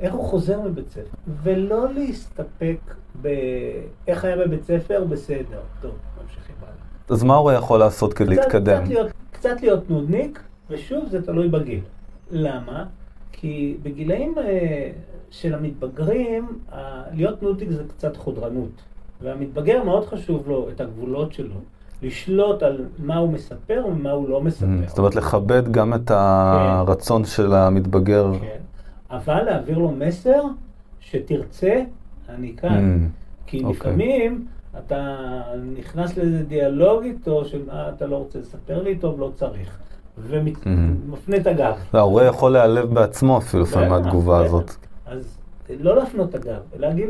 איך 0.00 0.14
הוא 0.14 0.24
חוזר 0.24 0.60
מבית 0.60 0.90
ספר, 0.90 1.16
ולא 1.42 1.92
להסתפק 1.92 2.94
באיך 3.14 4.24
היה 4.24 4.36
בבית 4.36 4.64
ספר, 4.64 5.04
בסדר, 5.08 5.60
טוב, 5.80 5.90
ממשיכים 6.22 6.54
הלאה. 6.60 6.72
אז 7.08 7.22
מה 7.22 7.36
הוא 7.36 7.52
יכול 7.52 7.80
לעשות 7.80 8.14
כדי 8.14 8.36
להתקדם? 8.36 8.82
קצת 8.82 8.88
להיות, 8.88 9.06
קצת 9.30 9.62
להיות 9.62 9.90
נודניק, 9.90 10.42
ושוב, 10.70 11.04
זה 11.10 11.22
תלוי 11.22 11.48
בגיל. 11.48 11.80
למה? 12.30 12.84
כי 13.32 13.76
בגילאים 13.82 14.34
אה, 14.38 14.90
של 15.30 15.54
המתבגרים, 15.54 16.58
להיות 17.12 17.42
נודניק 17.42 17.70
זה 17.70 17.82
קצת 17.88 18.16
חודרנות. 18.16 18.82
והמתבגר 19.22 19.84
מאוד 19.84 20.06
חשוב 20.06 20.48
לו 20.48 20.68
את 20.74 20.80
הגבולות 20.80 21.32
שלו. 21.32 21.56
לשלוט 22.02 22.62
על 22.62 22.84
מה 22.98 23.16
הוא 23.16 23.32
מספר 23.32 23.84
ומה 23.88 24.10
הוא 24.10 24.28
לא 24.28 24.40
מספר. 24.40 24.66
זאת 24.86 24.98
אומרת, 24.98 25.14
לכבד 25.14 25.72
גם 25.72 25.94
את 25.94 26.10
הרצון 26.10 27.22
כן. 27.22 27.28
של 27.28 27.54
המתבגר. 27.54 28.32
כן. 28.40 28.60
אבל 29.10 29.42
להעביר 29.42 29.78
לו 29.78 29.90
מסר 29.90 30.42
שתרצה, 31.00 31.82
אני 32.28 32.56
כאן. 32.56 33.08
Mm, 33.08 33.46
כי 33.46 33.60
okay. 33.60 33.64
אוקיי. 33.64 33.80
לפעמים 33.80 34.46
אתה 34.78 35.16
נכנס 35.78 36.16
לאיזה 36.16 36.42
דיאלוג 36.42 37.04
איתו, 37.04 37.44
שמה 37.44 37.88
אתה 37.88 38.06
לא 38.06 38.16
רוצה 38.16 38.38
לספר 38.38 38.82
לי 38.82 38.96
טוב, 38.98 39.20
לא 39.20 39.32
צריך. 39.34 39.78
ומפנה 40.18 41.36
mm. 41.36 41.40
את 41.40 41.46
הגב. 41.46 41.74
ההורה 41.92 42.24
יכול 42.24 42.52
להיעלב 42.52 42.94
בעצמו 42.94 43.38
אפילו 43.38 43.62
לפעמים 43.62 43.88
מהתגובה 43.88 44.44
הזאת. 44.44 44.70
אז 45.06 45.38
לא 45.80 45.96
להפנות 45.96 46.28
את 46.28 46.34
הגב, 46.34 46.60
להגיד, 46.78 47.08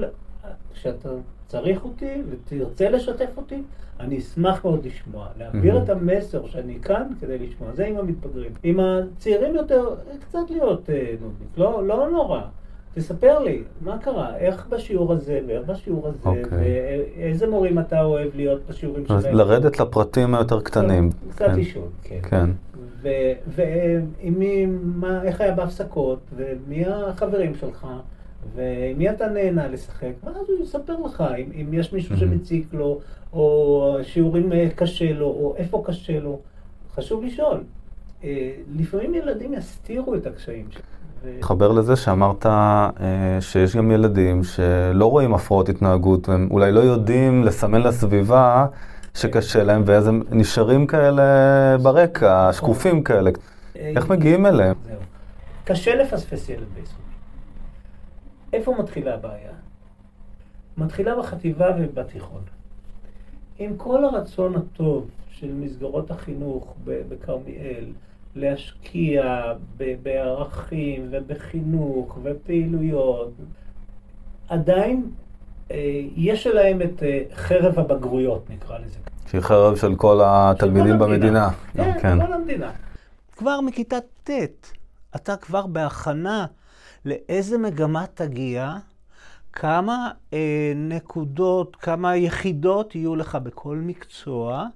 כשאתה 0.72 1.08
צריך 1.50 1.84
אותי 1.84 2.22
ותרצה 2.30 2.90
לשתף 2.90 3.30
אותי, 3.36 3.62
אני 4.00 4.18
אשמח 4.18 4.64
מאוד 4.64 4.86
לשמוע. 4.86 5.26
להעביר 5.38 5.78
mm-hmm. 5.78 5.82
את 5.82 5.90
המסר 5.90 6.46
שאני 6.46 6.78
כאן 6.82 7.06
כדי 7.20 7.38
לשמוע. 7.38 7.72
זה 7.74 7.86
עם 7.86 7.96
המתבגרים. 7.96 8.52
עם 8.62 8.80
הצעירים 8.80 9.54
יותר, 9.54 9.94
קצת 10.20 10.50
להיות 10.50 10.90
אה, 10.90 11.14
נודניק. 11.20 11.48
לא, 11.56 11.86
לא 11.86 12.10
נורא. 12.10 12.40
תספר 12.94 13.38
לי, 13.38 13.62
מה 13.80 13.98
קרה? 13.98 14.36
איך 14.36 14.66
בשיעור 14.68 15.12
הזה 15.12 15.40
ואיך 15.46 15.66
בשיעור 15.66 16.08
הזה, 16.08 16.18
okay. 16.24 16.28
אוקיי. 16.28 16.58
ואיזה 17.16 17.46
מורים 17.46 17.78
אתה 17.78 18.02
אוהב 18.02 18.30
להיות 18.34 18.60
בשיעורים 18.68 19.06
שלהם? 19.06 19.18
אז 19.18 19.26
לרדת 19.26 19.80
לפרטים 19.80 20.34
היותר 20.34 20.60
קטנים. 20.60 21.10
קצת 21.30 21.46
כן. 21.46 21.58
לשאול, 21.60 21.88
כן. 22.02 22.20
כן. 22.22 22.50
ומי, 23.46 24.66
איך 25.22 25.40
היה 25.40 25.54
בהפסקות, 25.54 26.20
ומי 26.36 26.84
החברים 26.86 27.54
שלך, 27.54 27.86
ועם 28.54 28.98
מי 28.98 29.10
אתה 29.10 29.28
נהנה 29.28 29.68
לשחק, 29.68 30.12
ואז 30.24 30.36
הוא 30.48 30.64
יספר 30.64 30.96
לך 31.04 31.24
אם, 31.38 31.50
אם 31.60 31.74
יש 31.74 31.92
מישהו 31.92 32.16
שמציק 32.16 32.66
לו, 32.72 33.00
או 33.32 33.96
שיעורים 34.02 34.52
אה, 34.52 34.68
קשה 34.76 35.12
לו, 35.12 35.26
או 35.26 35.54
איפה 35.56 35.82
קשה 35.86 36.20
לו. 36.20 36.38
חשוב 36.94 37.24
לשאול. 37.24 37.60
אה, 38.24 38.50
לפעמים 38.76 39.14
ילדים 39.14 39.54
יסתירו 39.54 40.14
את 40.14 40.26
הקשיים 40.26 40.66
שלהם. 40.70 40.84
מתחבר 41.36 41.72
לזה 41.72 41.96
שאמרת 41.96 42.46
אה, 42.46 42.90
שיש 43.40 43.76
גם 43.76 43.90
ילדים 43.90 44.44
שלא 44.44 45.10
רואים 45.10 45.34
הפרעות 45.34 45.68
התנהגות, 45.68 46.28
והם 46.28 46.48
אולי 46.50 46.72
לא 46.72 46.80
יודעים 46.80 47.44
לסמן 47.44 47.80
לסביבה 47.80 48.66
שקשה 49.14 49.62
להם, 49.62 49.82
ואז 49.86 50.06
הם 50.06 50.22
נשארים 50.30 50.86
כאלה 50.86 51.22
ברקע, 51.82 52.52
שקופים 52.52 53.02
כאלה. 53.02 53.30
איך 53.76 54.10
מגיעים 54.10 54.46
אליהם? 54.46 54.76
קשה 55.64 55.94
לפספס 55.94 56.48
ילד 56.48 56.66
ביסודי. 56.74 57.09
איפה 58.52 58.74
מתחילה 58.78 59.14
הבעיה? 59.14 59.52
מתחילה 60.76 61.16
בחטיבה 61.16 61.70
ובתיכון. 61.78 62.42
עם 63.58 63.76
כל 63.76 64.04
הרצון 64.04 64.54
הטוב 64.56 65.10
של 65.30 65.52
מסגרות 65.52 66.10
החינוך 66.10 66.74
בכרמיאל, 66.84 67.84
להשקיע 68.36 69.52
בערכים 70.02 71.08
ובחינוך 71.10 72.18
ופעילויות, 72.22 73.32
עדיין 74.48 75.10
אה, 75.70 75.76
יש 76.16 76.46
להם 76.46 76.82
את 76.82 77.02
אה, 77.02 77.22
חרב 77.34 77.78
הבגרויות, 77.78 78.50
נקרא 78.50 78.78
לזה. 78.78 78.98
שהיא 79.30 79.40
חרב 79.40 79.76
של 79.76 79.94
כל 79.94 80.20
התלמידים 80.24 80.92
של 80.92 80.98
כל 80.98 81.04
במדינה. 81.06 81.50
כן, 81.72 81.92
כן, 82.00 82.26
כל 82.26 82.32
המדינה. 82.32 82.70
כבר 83.36 83.60
מכיתה 83.60 83.96
ט', 84.24 84.30
אתה 85.16 85.36
כבר 85.36 85.66
בהכנה 85.66 86.46
לאיזה 87.04 87.58
מגמה 87.58 88.06
תגיע, 88.14 88.76
כמה 89.52 90.10
אה, 90.32 90.72
נקודות, 90.76 91.76
כמה 91.76 92.16
יחידות 92.16 92.94
יהיו 92.94 93.16
לך 93.16 93.34
בכל 93.34 93.76
מקצוע, 93.76 94.66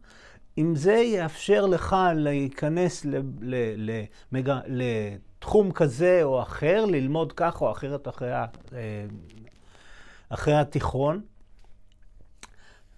אם 0.58 0.76
זה 0.76 0.92
יאפשר 0.92 1.66
לך 1.66 1.96
להיכנס 2.14 3.04
ל, 3.04 3.20
ל, 3.40 3.54
למג... 4.32 4.50
לתחום 4.66 5.72
כזה 5.72 6.20
או 6.22 6.42
אחר, 6.42 6.84
ללמוד 6.84 7.32
כך 7.32 7.60
או 7.60 7.72
אחרת 7.72 8.08
אחרי, 8.08 8.32
אה, 8.32 8.46
אחרי 10.28 10.54
התיכון, 10.54 11.22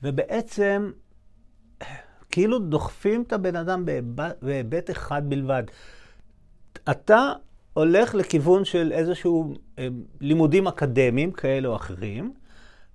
ובעצם 0.03 0.91
כאילו 2.31 2.59
דוחפים 2.59 3.23
את 3.23 3.33
הבן 3.33 3.57
אדם 3.57 3.85
בהיבט 4.43 4.91
אחד 4.91 5.23
בלבד. 5.29 5.63
אתה 6.91 7.33
הולך 7.77 8.15
לכיוון 8.15 8.65
של 8.65 8.93
איזשהו 8.93 9.55
אה, 9.79 9.89
לימודים 10.21 10.67
אקדמיים 10.67 11.33
כאלה 11.33 11.69
או 11.69 11.77
אחרים, 11.77 12.35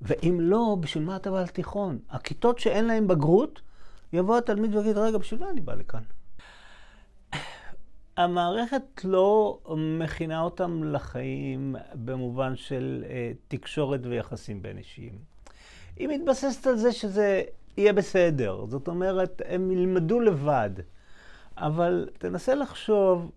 ואם 0.02 0.38
לא, 0.41 0.78
בשביל 0.80 1.04
מה 1.04 1.15
אתה 1.15 1.32
בא 1.32 1.41
לתיכון? 1.41 2.00
הכיתות 2.10 2.60
שאין 2.60 2.86
להן 2.86 3.08
בגרות, 3.08 3.62
יבוא 4.13 4.38
התלמיד 4.38 4.76
ויגיד, 4.76 4.98
רגע, 4.98 5.17
בשביל 5.17 5.39
מה 5.39 5.50
אני 5.50 5.62
בא 5.62 5.74
לכאן? 5.74 6.02
המערכת 8.17 9.02
לא 9.04 9.60
מכינה 10.00 10.41
אותם 10.41 10.84
לחיים 10.84 11.76
במובן 11.94 12.56
של 12.56 13.06
אה, 13.10 13.32
תקשורת 13.48 14.00
ויחסים 14.04 14.62
בין 14.62 14.78
אישיים. 14.78 15.13
היא 15.96 16.08
מתבססת 16.08 16.67
על 16.67 16.76
זה 16.76 16.91
שזה 16.91 17.44
יהיה 17.78 17.94
בסדר. 17.94 18.65
זאת 18.67 18.88
אומרת, 18.88 19.41
הם 19.46 19.72
ילמדו 19.72 20.20
לבד. 20.20 20.72
אבל 21.58 22.10
תנסה 22.17 22.56
לחשוב 22.56 23.32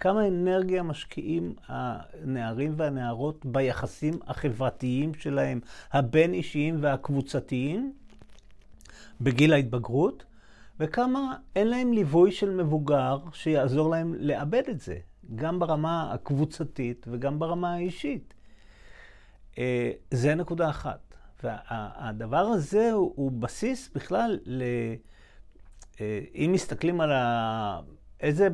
כמה 0.00 0.28
אנרגיה 0.28 0.82
משקיעים 0.82 1.54
הנערים 1.66 2.74
והנערות 2.76 3.46
ביחסים 3.46 4.18
החברתיים 4.26 5.14
שלהם, 5.14 5.60
הבין-אישיים 5.92 6.76
והקבוצתיים, 6.80 7.92
בגיל 9.20 9.52
ההתבגרות, 9.52 10.24
וכמה 10.80 11.36
אין 11.56 11.68
להם 11.68 11.92
ליווי 11.92 12.32
של 12.32 12.50
מבוגר 12.50 13.18
שיעזור 13.32 13.90
להם 13.90 14.14
לאבד 14.18 14.62
את 14.70 14.80
זה, 14.80 14.98
גם 15.34 15.58
ברמה 15.58 16.12
הקבוצתית 16.12 17.06
וגם 17.10 17.38
ברמה 17.38 17.74
האישית. 17.74 18.34
אה, 19.58 19.90
זה 20.10 20.34
נקודה 20.34 20.70
אחת. 20.70 21.08
והדבר 21.42 22.36
הזה 22.36 22.92
הוא, 22.92 23.12
הוא 23.16 23.32
בסיס 23.32 23.90
בכלל 23.94 24.38
ל... 24.44 24.62
אה, 26.00 26.20
אם 26.34 26.50
מסתכלים 26.52 27.00
על 27.00 27.12
ה... 27.12 27.80
איזה... 28.20 28.48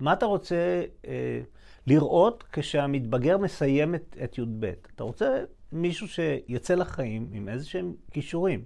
מה 0.00 0.12
אתה 0.12 0.26
רוצה 0.26 0.82
אה, 1.06 1.40
לראות 1.86 2.44
כשהמתבגר 2.52 3.38
מסיים 3.38 3.94
את, 3.94 4.16
את 4.24 4.38
י"ב? 4.38 4.72
אתה 4.94 5.04
רוצה 5.04 5.44
מישהו 5.72 6.08
שיצא 6.08 6.74
לחיים 6.74 7.28
עם 7.32 7.48
איזה 7.48 7.66
שהם 7.66 7.94
כישורים. 8.10 8.64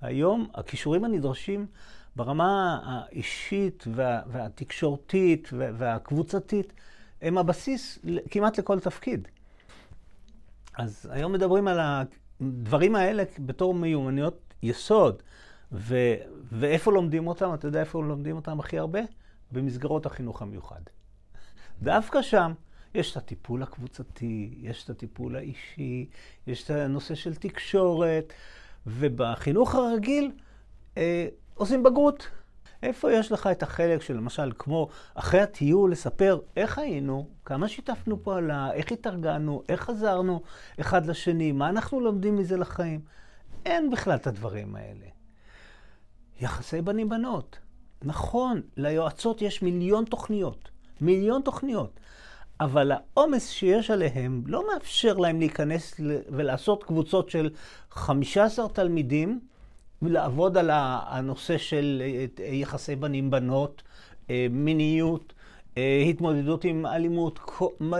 היום 0.00 0.48
הכישורים 0.54 1.04
הנדרשים 1.04 1.66
ברמה 2.16 2.80
האישית 2.84 3.84
וה, 3.94 4.20
והתקשורתית 4.26 5.48
וה, 5.52 5.70
והקבוצתית 5.74 6.72
הם 7.22 7.38
הבסיס 7.38 7.98
כמעט 8.30 8.58
לכל 8.58 8.80
תפקיד. 8.80 9.28
אז 10.78 11.08
היום 11.10 11.32
מדברים 11.32 11.68
על 11.68 11.78
הדברים 11.80 12.94
האלה 12.94 13.22
בתור 13.38 13.74
מיומנויות 13.74 14.54
יסוד. 14.62 15.22
ו, 15.72 16.14
ואיפה 16.52 16.92
לומדים 16.92 17.26
אותם? 17.28 17.54
אתה 17.54 17.68
יודע 17.68 17.80
איפה 17.80 18.02
לומדים 18.02 18.36
אותם 18.36 18.60
הכי 18.60 18.78
הרבה? 18.78 19.00
במסגרות 19.52 20.06
החינוך 20.06 20.42
המיוחד. 20.42 20.80
דווקא 21.82 22.22
שם 22.22 22.52
יש 22.94 23.12
את 23.12 23.16
הטיפול 23.16 23.62
הקבוצתי, 23.62 24.54
יש 24.58 24.84
את 24.84 24.90
הטיפול 24.90 25.36
האישי, 25.36 26.06
יש 26.46 26.64
את 26.64 26.70
הנושא 26.70 27.14
של 27.14 27.34
תקשורת, 27.34 28.32
ובחינוך 28.86 29.74
הרגיל 29.74 30.32
אה, 30.96 31.28
עושים 31.54 31.82
בגרות. 31.82 32.28
איפה 32.82 33.12
יש 33.12 33.32
לך 33.32 33.46
את 33.46 33.62
החלק 33.62 34.02
של 34.02 34.16
למשל, 34.16 34.52
כמו 34.58 34.88
אחרי 35.14 35.40
הטיול, 35.40 35.92
לספר 35.92 36.38
איך 36.56 36.78
היינו, 36.78 37.28
כמה 37.44 37.68
שיתפנו 37.68 38.22
פעולה, 38.22 38.72
איך 38.72 38.92
התארגנו, 38.92 39.62
איך 39.68 39.90
עזרנו 39.90 40.42
אחד 40.80 41.06
לשני, 41.06 41.52
מה 41.52 41.68
אנחנו 41.68 42.00
לומדים 42.00 42.36
מזה 42.36 42.56
לחיים. 42.56 43.00
אין 43.66 43.90
בכלל 43.90 44.14
את 44.14 44.26
הדברים 44.26 44.76
האלה. 44.76 45.06
יחסי 46.40 46.82
בנים-בנות. 46.82 47.58
נכון, 48.02 48.60
ליועצות 48.76 49.42
יש 49.42 49.62
מיליון 49.62 50.04
תוכניות. 50.04 50.68
מיליון 51.00 51.42
תוכניות. 51.42 52.00
אבל 52.60 52.92
העומס 52.92 53.50
שיש 53.50 53.90
עליהם 53.90 54.42
לא 54.46 54.64
מאפשר 54.72 55.14
להם 55.14 55.38
להיכנס 55.38 55.94
ולעשות 56.28 56.84
קבוצות 56.84 57.30
של 57.30 57.50
15 57.90 58.68
תלמידים 58.68 59.40
ולעבוד 60.02 60.56
על 60.56 60.70
הנושא 60.72 61.58
של 61.58 62.02
אה, 62.40 62.54
יחסי 62.54 62.96
בנים-בנות, 62.96 63.82
אה, 64.30 64.46
מיניות, 64.50 65.32
אה, 65.76 66.02
התמודדות 66.10 66.64
עם 66.64 66.86
אלימות, 66.86 67.40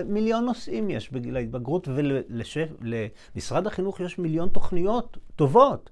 מיליון 0.06 0.44
נושאים 0.44 0.90
יש 0.90 1.12
בגיל 1.12 1.36
ההתבגרות, 1.36 1.88
ולמשרד 1.88 3.66
החינוך 3.66 4.00
יש 4.00 4.18
מיליון 4.18 4.48
תוכניות 4.48 5.16
טובות. 5.36 5.90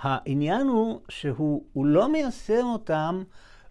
העניין 0.00 0.66
הוא 0.66 1.00
שהוא 1.08 1.86
לא 1.86 2.12
מיישם 2.12 2.64
אותם 2.64 3.22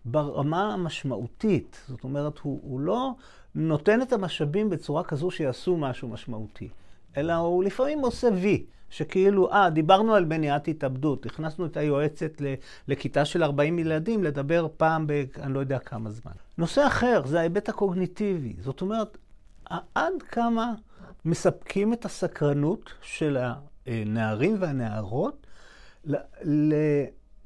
ברמה 0.05 0.73
המשמעותית. 0.73 1.81
זאת 1.87 2.03
אומרת, 2.03 2.39
הוא, 2.39 2.59
הוא 2.63 2.79
לא 2.79 3.11
נותן 3.55 4.01
את 4.01 4.13
המשאבים 4.13 4.69
בצורה 4.69 5.03
כזו 5.03 5.31
שיעשו 5.31 5.77
משהו 5.77 6.07
משמעותי, 6.07 6.69
אלא 7.17 7.33
הוא 7.33 7.63
לפעמים 7.63 7.99
עושה 7.99 8.27
וי. 8.41 8.65
שכאילו, 8.89 9.51
אה, 9.51 9.69
דיברנו 9.69 10.15
על 10.15 10.25
מניעת 10.25 10.67
התאבדות, 10.67 11.25
הכנסנו 11.25 11.65
את 11.65 11.77
היועצת 11.77 12.41
לכיתה 12.87 13.25
של 13.25 13.43
40 13.43 13.79
ילדים 13.79 14.23
לדבר 14.23 14.67
פעם 14.77 15.07
ב... 15.07 15.23
אני 15.41 15.53
לא 15.53 15.59
יודע 15.59 15.79
כמה 15.79 16.09
זמן. 16.09 16.31
נושא 16.57 16.87
אחר 16.87 17.21
זה 17.25 17.39
ההיבט 17.39 17.69
הקוגניטיבי. 17.69 18.55
זאת 18.59 18.81
אומרת, 18.81 19.17
עד 19.95 20.13
כמה 20.29 20.73
מספקים 21.25 21.93
את 21.93 22.05
הסקרנות 22.05 22.93
של 23.01 23.37
הנערים 23.85 24.55
והנערות 24.59 25.44
ל... 26.43 26.73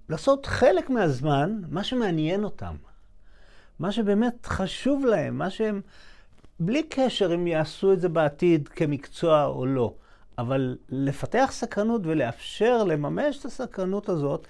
לעשות 0.09 0.45
חלק 0.45 0.89
מהזמן 0.89 1.61
מה 1.69 1.83
שמעניין 1.83 2.43
אותם. 2.43 2.75
מה 3.79 3.91
שבאמת 3.91 4.45
חשוב 4.45 5.05
להם, 5.05 5.37
מה 5.37 5.49
שהם, 5.49 5.81
בלי 6.59 6.83
קשר 6.83 7.35
אם 7.35 7.47
יעשו 7.47 7.93
את 7.93 8.01
זה 8.01 8.09
בעתיד 8.09 8.67
כמקצוע 8.67 9.45
או 9.45 9.65
לא. 9.65 9.93
אבל 10.37 10.77
לפתח 10.89 11.49
סקרנות 11.51 12.01
ולאפשר 12.03 12.83
לממש 12.83 13.39
את 13.39 13.45
הסקרנות 13.45 14.09
הזאת, 14.09 14.47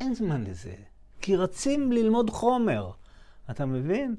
אין 0.00 0.14
זמן 0.14 0.44
לזה. 0.44 0.74
כי 1.20 1.36
רצים 1.36 1.92
ללמוד 1.92 2.30
חומר, 2.30 2.90
אתה 3.50 3.66
מבין? 3.66 4.14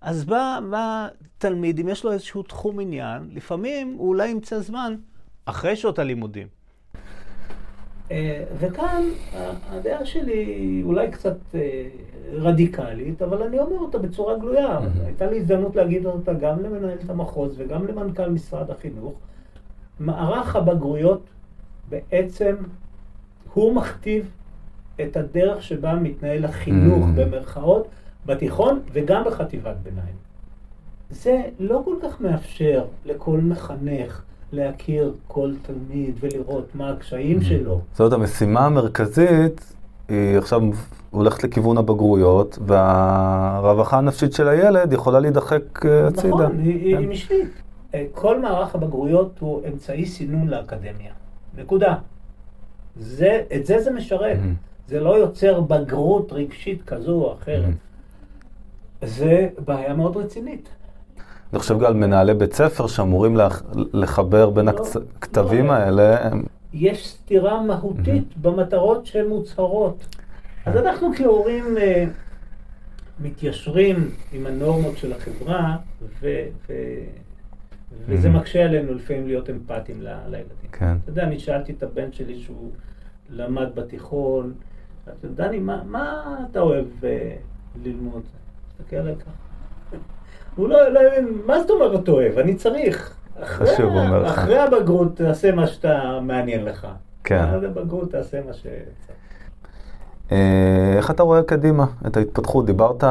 אז 0.00 0.24
בא, 0.24 0.58
בא 0.70 1.08
תלמיד, 1.38 1.80
אם 1.80 1.88
יש 1.88 2.04
לו 2.04 2.12
איזשהו 2.12 2.42
תחום 2.42 2.80
עניין, 2.80 3.30
לפעמים 3.32 3.94
הוא 3.98 4.08
אולי 4.08 4.28
ימצא 4.28 4.60
זמן 4.60 4.96
אחרי 5.44 5.76
שעות 5.76 5.98
הלימודים. 5.98 6.48
אה, 8.10 8.44
וכאן 8.58 9.02
הדעה 9.70 10.04
שלי 10.04 10.82
אולי 10.84 11.10
קצת 11.10 11.36
אה, 11.54 11.88
רדיקלית, 12.32 13.22
אבל 13.22 13.42
אני 13.42 13.58
אומר 13.58 13.78
אותה 13.78 13.98
בצורה 13.98 14.38
גלויה. 14.38 14.78
הייתה 15.04 15.26
לי 15.26 15.36
הזדמנות 15.36 15.76
להגיד 15.76 16.06
אותה 16.06 16.32
גם 16.32 16.62
למנהלת 16.62 17.10
המחוז 17.10 17.54
וגם 17.58 17.86
למנכ"ל 17.86 18.30
משרד 18.30 18.70
החינוך. 18.70 19.14
מערך 20.00 20.56
הבגרויות 20.56 21.22
בעצם 21.88 22.56
הוא 23.52 23.74
מכתיב 23.74 24.30
את 25.00 25.16
הדרך 25.16 25.62
שבה 25.62 25.94
מתנהל 25.94 26.44
החינוך. 26.44 27.04
במרכאות 27.14 27.88
בתיכון 28.26 28.80
וגם 28.92 29.24
בחטיבת 29.24 29.76
ביניים. 29.82 30.14
זה 31.10 31.42
לא 31.58 31.82
כל 31.84 31.96
כך 32.02 32.20
מאפשר 32.20 32.84
לכל 33.04 33.40
מחנך 33.40 34.22
להכיר 34.54 35.12
כל 35.26 35.52
תלמיד 35.62 36.14
ולראות 36.20 36.74
מה 36.74 36.90
הקשיים. 36.90 37.42
שלו. 37.42 37.80
זאת 37.94 38.12
המשימה 38.12 38.66
המרכזית 38.66 39.74
היא 40.08 40.38
עכשיו 40.38 40.60
הולכת 41.10 41.44
לכיוון 41.44 41.78
הבגרויות, 41.78 42.58
והרווחה 42.66 43.98
הנפשית 43.98 44.32
של 44.32 44.48
הילד 44.48 44.92
יכולה 44.92 45.20
להידחק 45.20 45.86
אה, 45.86 46.06
הצידה. 46.06 46.28
נכון, 46.28 46.58
היא, 46.58 46.96
כן. 46.96 47.02
משנית. 47.04 47.48
אה, 47.94 48.04
כל 48.12 48.40
מערך 48.40 48.74
הבגרויות 48.74 49.38
הוא 49.38 49.60
אמצעי 49.72 50.06
סינון 50.06 50.48
לאקדמיה. 50.48 51.12
נקודה. 51.58 51.94
זה, 52.96 53.42
את 53.56 53.66
זה 53.66 53.82
זה 53.82 53.90
משרת. 53.90 54.36
מהמם. 54.36 54.54
זה 54.88 55.00
לא 55.00 55.18
יוצר 55.18 55.60
בגרות 55.60 56.32
רגשית 56.32 56.82
כזו 56.82 57.12
או 57.12 57.32
אחרת. 57.32 57.62
מהמם. 57.62 57.74
זה 59.02 59.48
בעיה 59.64 59.94
מאוד 59.94 60.16
רצינית. 60.16 60.68
אני 61.54 61.60
חושב 61.60 61.78
גם 61.78 61.84
על 61.84 61.94
מנהלי 61.94 62.34
בית 62.34 62.52
ספר 62.52 62.86
שאמורים 62.86 63.36
לח- 63.36 63.62
לחבר 63.92 64.50
בין 64.50 64.66
לא, 64.66 64.70
הכתבים 65.16 65.66
לא. 65.66 65.72
האלה. 65.72 66.26
הם- 66.26 66.42
יש 66.72 67.08
סתירה 67.08 67.62
מהותית 67.62 68.36
במטרות 68.36 69.06
שהן 69.06 69.26
מוצהרות. 69.28 70.16
אז 70.66 70.76
אנחנו 70.76 71.10
כהורים 71.16 71.78
אה, 71.78 72.04
מתיישרים 73.20 74.10
עם 74.32 74.46
הנורמות 74.46 74.96
של 74.96 75.12
החברה, 75.12 75.76
ו, 76.20 76.28
ו, 76.68 76.72
וזה 78.06 78.28
Mhm. 78.28 78.32
מקשה 78.32 78.64
עלינו 78.64 78.94
לפעמים 78.94 79.26
להיות 79.26 79.50
אמפתיים 79.50 80.02
לילדים. 80.02 80.68
כן. 80.72 80.96
אתה 81.02 81.10
יודע, 81.10 81.22
אני 81.22 81.38
שאלתי 81.38 81.72
את 81.72 81.82
הבן 81.82 82.12
שלי 82.12 82.40
שהוא 82.40 82.70
למד 83.30 83.68
בתיכון, 83.74 84.52
דני, 85.34 85.58
מה, 85.58 85.82
מה 85.86 86.24
אתה 86.50 86.60
אוהב 86.60 86.86
אה, 87.04 87.36
ללמוד? 87.84 88.22
תסתכל 88.78 88.96
עליי 88.96 89.14
ככה. 89.16 89.30
הוא 90.56 90.68
לא, 90.68 90.88
לא 90.88 91.00
הבין, 91.00 91.38
מה 91.46 91.60
זאת 91.60 91.70
אומרת 91.70 92.08
אוהב? 92.08 92.38
אני 92.38 92.54
צריך. 92.54 93.14
אחרי, 93.42 93.66
חשוב, 93.66 93.86
הוא 93.86 94.00
אומר 94.00 94.22
לך. 94.22 94.38
אחרי 94.38 94.58
הבגרות 94.58 95.16
תעשה 95.16 95.52
מה 95.52 95.66
שאתה 95.66 96.18
מעניין 96.22 96.64
לך. 96.64 96.86
כן. 97.24 97.44
אחרי 97.44 97.66
הבגרות 97.66 98.10
תעשה 98.10 98.38
מה 98.46 98.52
שצריך. 98.52 98.74
אה, 100.32 100.94
איך 100.96 101.10
אתה 101.10 101.22
רואה 101.22 101.42
קדימה 101.42 101.86
את 102.06 102.16
ההתפתחות? 102.16 102.66
דיברת 102.66 103.04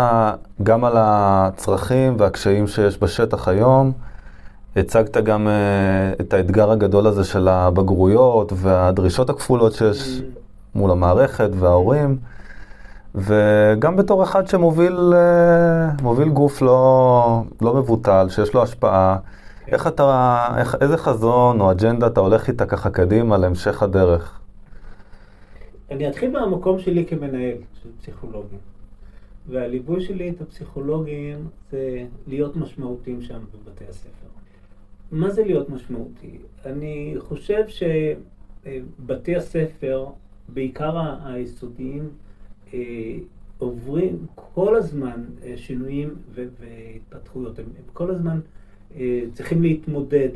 גם 0.63 0.85
על 0.85 0.93
הצרכים 0.97 2.15
והקשיים 2.17 2.67
שיש 2.67 3.03
בשטח 3.03 3.47
היום. 3.47 3.91
הצגת 4.75 5.17
גם 5.17 5.47
אה, 5.47 6.13
את 6.21 6.33
האתגר 6.33 6.71
הגדול 6.71 7.07
הזה 7.07 7.23
של 7.23 7.47
הבגרויות 7.47 8.53
והדרישות 8.55 9.29
הכפולות 9.29 9.73
שיש 9.73 10.21
מול 10.75 10.91
המערכת 10.91 11.49
וההורים. 11.59 12.17
וגם 13.15 13.95
בתור 13.95 14.23
אחד 14.23 14.47
שמוביל 14.47 15.13
אה, 15.13 15.89
מוביל 16.01 16.29
גוף 16.29 16.61
לא, 16.61 17.43
לא 17.61 17.73
מבוטל, 17.73 18.27
שיש 18.29 18.53
לו 18.53 18.63
השפעה, 18.63 19.17
איך 19.67 19.87
אתה, 19.87 20.47
איך, 20.57 20.75
איזה 20.81 20.97
חזון 20.97 21.61
או 21.61 21.71
אג'נדה 21.71 22.07
אתה 22.07 22.19
הולך 22.19 22.47
איתה 22.47 22.65
ככה 22.65 22.89
קדימה 22.89 23.37
להמשך 23.37 23.83
הדרך? 23.83 24.39
אני 25.91 26.09
אתחיל 26.09 26.31
מהמקום 26.31 26.79
שלי 26.79 27.05
כמנהל 27.05 27.57
של 27.83 27.89
פסיכולוגים. 28.01 28.59
והליווי 29.47 30.01
שלי 30.01 30.29
את 30.29 30.41
הפסיכולוגים 30.41 31.47
זה 31.71 32.05
להיות 32.27 32.55
משמעותיים 32.55 33.21
שם 33.21 33.39
בבתי 33.39 33.83
הספר. 33.89 34.27
מה 35.11 35.29
זה 35.29 35.43
להיות 35.43 35.69
משמעותי? 35.69 36.37
אני 36.65 37.15
חושב 37.19 37.63
שבתי 37.67 39.35
הספר, 39.35 40.05
בעיקר 40.49 40.99
היסודיים, 41.25 42.09
עוברים 43.57 44.25
כל 44.35 44.75
הזמן 44.75 45.23
אה, 45.43 45.57
שינויים 45.57 46.15
והתפתחויות. 46.33 47.59
הם, 47.59 47.65
הם 47.65 47.83
כל 47.93 48.11
הזמן 48.11 48.39
אה, 48.95 49.23
צריכים 49.33 49.61
להתמודד 49.61 50.29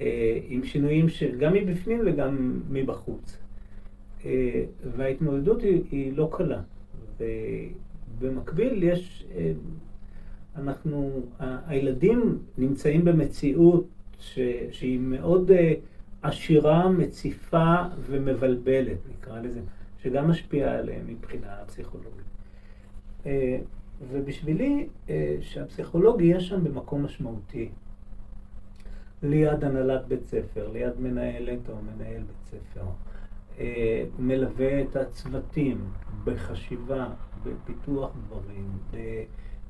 אה, 0.00 0.38
עם 0.48 0.64
שינויים 0.64 1.08
שגם 1.08 1.52
מבפנים 1.52 2.00
וגם 2.06 2.60
מבחוץ. 2.70 3.36
אה, 4.24 4.64
וההתמודדות 4.96 5.62
היא, 5.62 5.82
היא 5.90 6.12
לא 6.16 6.28
קלה. 6.32 6.62
ובמקביל 8.18 8.82
יש, 8.82 9.26
אה, 9.36 9.52
אנחנו, 10.56 11.20
הילדים 11.38 12.38
נמצאים 12.58 13.04
במציאות 13.04 13.86
ש, 14.18 14.38
שהיא 14.70 14.98
מאוד 15.00 15.50
אה, 15.50 15.74
עשירה, 16.22 16.88
מציפה 16.88 17.74
ומבלבלת, 18.06 18.98
נקרא 19.10 19.40
לזה, 19.40 19.60
שגם 20.02 20.30
משפיעה 20.30 20.78
עליהם 20.78 21.06
מבחינה 21.06 21.56
פסיכולוגית. 21.66 22.24
אה, 23.26 23.58
ובשבילי, 24.10 24.88
אה, 25.10 25.36
שהפסיכולוג 25.40 26.20
יהיה 26.20 26.40
שם 26.40 26.64
במקום 26.64 27.04
משמעותי. 27.04 27.68
ליד 29.22 29.64
הנהלת 29.64 30.06
בית 30.08 30.26
ספר, 30.26 30.68
ליד 30.72 31.00
מנהלת 31.00 31.68
או 31.68 31.74
מנהל 31.82 32.22
בית 32.22 32.44
ספר. 32.44 32.84
אה, 33.58 34.04
מלווה 34.18 34.82
את 34.82 34.96
הצוותים 34.96 35.84
בחשיבה, 36.24 37.08
בפיתוח 37.44 38.10
דברים, 38.26 38.68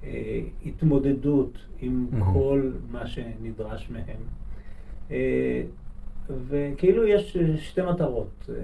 בהתמודדות 0.02 1.58
עם. 1.80 2.06
כל 2.32 2.72
מה 2.90 3.06
שנדרש 3.06 3.90
מהם. 3.90 4.20
אה, 6.30 6.34
וכאילו 6.48 7.06
יש 7.06 7.36
שתי 7.58 7.80
מטרות. 7.82 8.28
אה, 8.48 8.54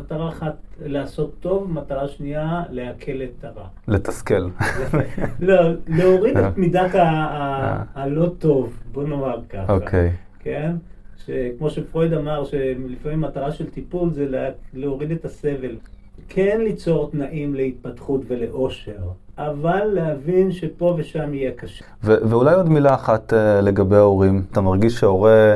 מטרה 0.00 0.28
אחת 0.28 0.54
לעשות 0.86 1.32
טוב, 1.40 1.72
מטרה 1.72 2.08
שנייה 2.08 2.62
להקל 2.70 3.22
את 3.22 3.44
הרע. 3.44 3.66
לתסכל. 3.88 4.48
לא, 5.40 5.54
להוריד 5.88 6.36
את 6.36 6.56
מידת 6.58 6.94
אה. 6.94 7.02
ה- 7.10 7.82
הלא 7.94 8.30
טוב, 8.38 8.78
בוא 8.92 9.04
נאמר 9.04 9.38
ככה. 9.48 9.72
אוקיי. 9.72 10.12
כן? 10.40 10.72
שכמו 11.26 11.70
שפרויד 11.70 12.12
אמר, 12.12 12.44
שלפעמים 12.44 13.20
מטרה 13.20 13.52
של 13.52 13.70
טיפול 13.70 14.10
זה 14.12 14.28
לה- 14.28 14.50
להוריד 14.74 15.10
את 15.10 15.24
הסבל. 15.24 15.76
כן 16.28 16.60
ליצור 16.64 17.10
תנאים 17.10 17.54
להתפתחות 17.54 18.20
ולאושר, 18.28 18.96
אבל 19.38 19.84
להבין 19.84 20.52
שפה 20.52 20.94
ושם 20.98 21.34
יהיה 21.34 21.50
קשה. 21.52 21.84
ואולי 22.02 22.54
עוד 22.54 22.68
מילה 22.68 22.94
אחת 22.94 23.32
אה, 23.32 23.60
לגבי 23.60 23.96
ההורים. 23.96 24.42
אתה 24.52 24.60
מרגיש 24.60 24.94
שהורה 24.94 25.54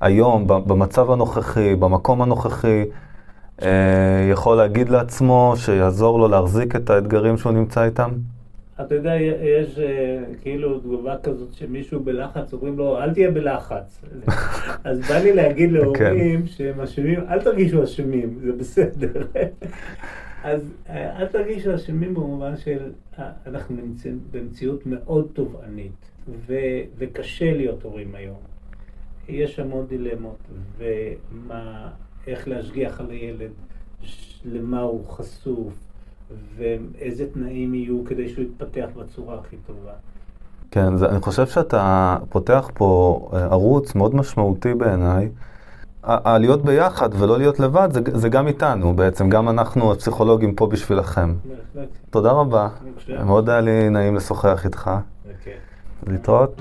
היום, 0.00 0.46
במצב 0.46 1.10
הנוכחי, 1.10 1.74
במקום 1.74 2.22
הנוכחי, 2.22 2.84
אה, 3.62 4.28
יכול 4.30 4.56
להגיד 4.56 4.88
לעצמו 4.88 5.54
שיעזור 5.56 6.18
לו 6.18 6.28
להחזיק 6.28 6.76
את 6.76 6.90
האתגרים 6.90 7.38
שהוא 7.38 7.52
נמצא 7.52 7.84
איתם? 7.84 8.10
אתה 8.80 8.94
יודע, 8.94 9.14
יש 9.42 9.78
אה, 9.78 10.18
כאילו 10.42 10.78
תגובה 10.78 11.16
כזאת 11.22 11.54
שמישהו 11.54 12.00
בלחץ, 12.00 12.52
אומרים 12.52 12.78
לו, 12.78 12.98
אל 12.98 13.14
תהיה 13.14 13.30
בלחץ. 13.30 14.04
אז 14.84 15.00
בא 15.08 15.14
לי 15.14 15.32
להגיד 15.32 15.72
להורים 15.72 16.46
שהם 16.46 16.80
אשמים, 16.80 17.20
אל 17.28 17.42
תרגישו 17.42 17.84
אשמים, 17.84 18.38
זה 18.42 18.52
בסדר. 18.52 19.22
אז 20.44 20.72
אה, 20.88 21.18
אל 21.18 21.26
תרגישו 21.26 21.74
אשמים 21.74 22.14
במובן 22.14 22.56
של, 22.56 22.78
אנחנו 23.46 23.76
נמצאים 23.76 24.18
במציאות 24.30 24.86
מאוד 24.86 25.26
תובענית, 25.32 26.10
וקשה 26.98 27.52
להיות 27.52 27.82
הורים 27.82 28.14
היום. 28.14 28.57
יש 29.28 29.58
המון 29.58 29.86
דילמות, 29.86 30.36
ומה, 30.78 31.88
איך 32.26 32.48
להשגיח 32.48 33.00
על 33.00 33.10
הילד, 33.10 33.50
למה 34.44 34.80
הוא 34.80 35.04
חשוף, 35.08 35.72
ואיזה 36.56 37.24
תנאים 37.32 37.74
יהיו 37.74 38.04
כדי 38.06 38.28
שהוא 38.28 38.44
יתפתח 38.44 38.86
בצורה 38.96 39.38
הכי 39.38 39.56
טובה. 39.66 39.92
כן, 40.70 40.96
זה, 40.96 41.08
אני 41.08 41.20
חושב 41.20 41.46
שאתה 41.46 42.16
פותח 42.28 42.70
פה 42.74 43.20
אה, 43.32 43.44
ערוץ 43.44 43.94
מאוד 43.94 44.14
משמעותי 44.14 44.74
בעיניי. 44.74 45.28
ה- 46.04 46.30
ה- 46.30 46.38
להיות 46.38 46.64
ביחד 46.64 47.08
ולא 47.18 47.38
להיות 47.38 47.60
לבד 47.60 47.88
זה, 47.92 48.00
זה 48.14 48.28
גם 48.28 48.46
איתנו 48.48 48.96
בעצם, 48.96 49.28
גם 49.28 49.48
אנחנו 49.48 49.92
הפסיכולוגים 49.92 50.54
פה 50.54 50.66
בשבילכם. 50.66 51.34
בהחלט, 51.44 51.88
תודה 52.10 52.30
רבה. 52.30 52.68
מאוד 53.24 53.50
היה 53.50 53.60
לי 53.60 53.90
נעים 53.90 54.16
לשוחח 54.16 54.64
איתך. 54.64 54.90
כיף. 55.44 55.54
להתראות. 56.06 56.60